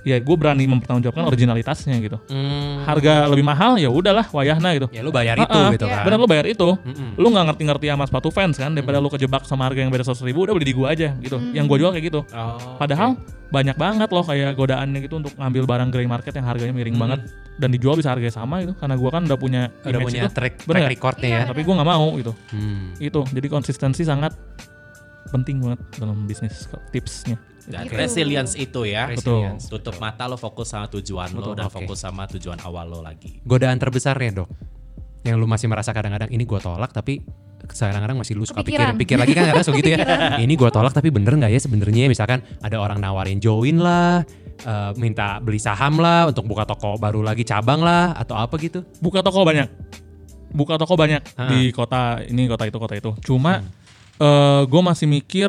[0.00, 2.16] ya gue berani mempertanggungjawabkan originalitasnya gitu.
[2.26, 2.84] Hmm.
[2.84, 4.88] Harga lebih mahal ya udahlah wayahna gitu.
[4.90, 5.70] Ya lu bayar itu Ah, ah.
[5.72, 6.04] gitu kan.
[6.08, 6.68] Bener lu bayar itu.
[6.80, 7.20] Mm-mm.
[7.20, 10.24] Lu nggak ngerti-ngerti sama sepatu fans kan daripada lu kejebak sama harga yang beda 100
[10.24, 11.36] ribu udah beli di gua aja gitu.
[11.52, 12.20] Yang gua jual kayak gitu.
[12.32, 16.70] Oh, Padahal banyak banget loh kayak godaannya gitu untuk ngambil barang grey market yang harganya
[16.70, 17.20] miring banget
[17.58, 20.32] dan dijual bisa harganya sama gitu karena gua kan udah punya Udah image punya itu.
[20.32, 21.42] track, Bener track recordnya ya.
[21.50, 22.32] Tapi gua nggak mau gitu.
[22.54, 22.94] Hmm.
[22.96, 23.20] Itu.
[23.26, 24.32] Jadi konsistensi sangat
[25.28, 27.36] penting banget dalam bisnis tipsnya.
[27.62, 27.94] Dan Gitu.
[27.94, 29.06] resilience itu ya.
[29.06, 29.66] Resilience.
[29.66, 31.74] Tutup mata lo fokus sama tujuan lo Betul, dan oke.
[31.76, 33.42] fokus sama tujuan awal lo lagi.
[33.42, 34.48] Godaan terbesarnya dok,
[35.22, 37.20] yang lu masih merasa kadang-kadang ini gua tolak tapi
[37.62, 38.94] kadang-kadang masih lu suka pikir Kepikiran.
[38.96, 39.98] pikir lagi kan kadang suka gitu ya.
[40.42, 44.24] ini gua tolak tapi bener nggak ya sebenarnya misalkan ada orang nawarin join lah,
[44.60, 48.82] eh, minta beli saham lah untuk buka toko baru lagi cabang lah atau apa gitu.
[48.98, 49.68] Buka toko banyak.
[50.50, 51.46] Buka toko banyak Ah.
[51.46, 53.10] di kota ini, kota itu, kota itu.
[53.22, 53.62] Cuma
[54.18, 55.48] eh gue masih mikir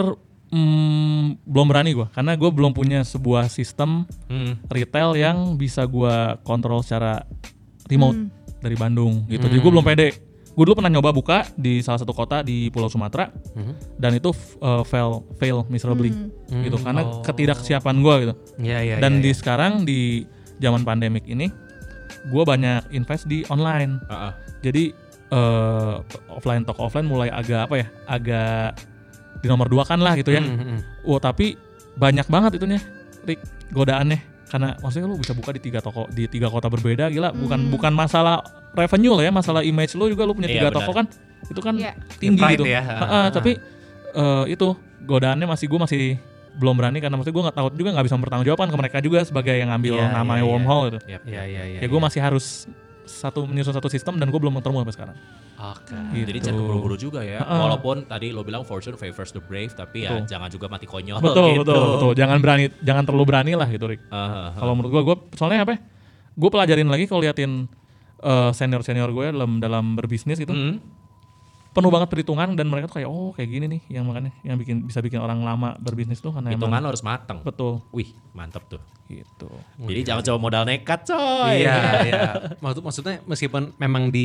[0.51, 4.59] hmm, belum berani gue karena gue belum punya sebuah sistem Hmm.
[4.67, 7.23] retail yang bisa gua kontrol secara
[7.87, 8.29] remote Hmm.
[8.59, 9.47] dari Bandung gitu.
[9.47, 10.09] Jadi gue belum pede.
[10.51, 13.95] Gue dulu pernah nyoba buka di salah satu kota di Pulau Sumatera Mhm.
[13.97, 16.61] dan itu uh, fail fail miserably Hmm.
[16.61, 17.23] gitu karena Oh.
[17.23, 18.33] ketidaksiapan gua gitu.
[18.59, 18.95] Iya iya.
[18.99, 19.37] dan iya, di iya.
[19.39, 20.27] sekarang di
[20.59, 21.47] zaman pandemik ini
[22.21, 23.97] gue banyak invest di online.
[24.05, 24.33] Ah, ah.
[24.61, 24.91] Jadi
[25.31, 25.95] eh,
[26.27, 27.87] offline toko offline mulai agak apa ya?
[28.05, 28.67] Agak
[29.41, 30.39] di nomor dua kan lah gitu ya.
[30.39, 30.79] Hmm, hmm, hmm.
[31.03, 31.57] Wah tapi
[31.91, 32.79] banyak banget itunya,
[33.25, 34.19] Rick, godaannya.
[34.47, 37.31] Karena maksudnya lu bisa buka di tiga toko di tiga kota berbeda, gila.
[37.31, 40.77] Bukan bukan masalah revenue lah ya, masalah image lu juga lu punya Iya, tiga benar.
[40.83, 41.05] toko kan,
[41.47, 41.91] itu kan Iya.
[42.19, 42.63] tinggi gitu.
[42.67, 42.81] ya.
[42.83, 43.55] Ha-ha, tapi
[44.11, 44.67] eh, itu
[45.01, 46.01] godaannya masih gue masih
[46.51, 49.55] belum berani karena maksudnya gue nggak tahu juga nggak bisa mempertanggungjawabkan ke mereka juga sebagai
[49.55, 50.51] yang ngambil Iya, namanya iya, iya.
[50.51, 50.99] wormhole gitu.
[51.07, 51.79] Yap, Iya iya iya.
[51.79, 52.45] Ya gue masih harus
[53.03, 55.17] satu menyusun satu sistem dan gue belum ketemu sampai sekarang.
[55.61, 55.93] Oke.
[56.17, 56.25] Gitu.
[56.33, 57.41] Jadi jangan keburu-buru juga ya.
[57.45, 57.61] Ha-ha.
[57.69, 60.29] Walaupun tadi lo bilang fortune favors the brave, tapi ya Betul.
[60.29, 61.21] jangan juga mati konyol.
[61.21, 61.61] betul gitu.
[61.61, 62.11] betul betul.
[62.17, 64.01] Jangan berani, jangan terlalu berani lah gitu, Rick.
[64.09, 64.57] Ah.
[64.57, 65.77] Kalau menurut gue, gue soalnya apa?
[66.33, 67.69] Gue pelajarin lagi kalau liatin
[68.53, 70.77] senior senior gue dalam dalam berbisnis gitu, Hmm.
[71.71, 74.83] Penuh banget perhitungan dan mereka tuh kayak oh kayak gini nih yang makanya yang bikin
[74.83, 77.39] bisa bikin orang lama berbisnis tuh karena Hitungan harus mateng.
[77.47, 78.81] betul Wih, mantep tuh.
[79.11, 79.51] gitu.
[79.75, 81.67] Jadi jangan coba modal nekat, coy.
[81.67, 81.75] Iya,
[82.07, 82.31] iya.
[82.63, 84.23] Maksud, maksudnya meskipun memang di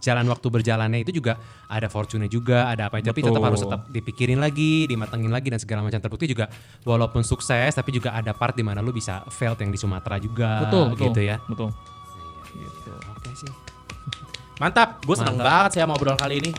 [0.00, 1.36] jalan waktu berjalannya itu juga
[1.68, 5.84] ada fortune juga, ada apa tapi tetap harus tetap dipikirin lagi, dimatengin lagi dan segala
[5.84, 6.48] macam terbukti juga
[6.88, 10.64] walaupun sukses tapi juga ada part di mana lu bisa failed yang di Sumatera juga
[10.64, 11.36] betul betul gitu ya.
[11.44, 11.68] betul.
[12.56, 13.15] Gitu.
[14.56, 16.52] Mantap, gue seneng banget sih sama obrolan kali ini.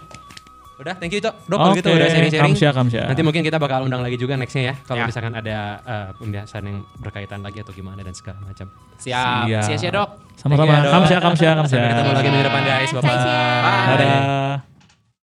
[0.77, 1.49] Udah, thank you, Cok.
[1.49, 2.53] Dok, kalau gitu udah sharing-sharing.
[2.53, 3.01] kamsya, kamsya.
[3.09, 4.75] Nanti mungkin kita bakal undang lagi juga nextnya ya.
[4.85, 5.05] Kalau Ya.
[5.09, 8.69] misalkan ada eh, pembahasan yang berkaitan lagi atau gimana dan segala macam.
[8.95, 9.63] Siap, Siap.
[9.65, 10.09] sia-sia dok.
[10.37, 10.77] Sama-sama.
[10.77, 10.85] Ya.
[10.85, 11.77] Kamsya, kamsya, kamsya.
[11.81, 12.89] Sampai ketemu lagi minggu depan guys.
[12.93, 13.09] Bye-bye.
[13.09, 13.89] Bye.
[13.89, 14.76] Dadah.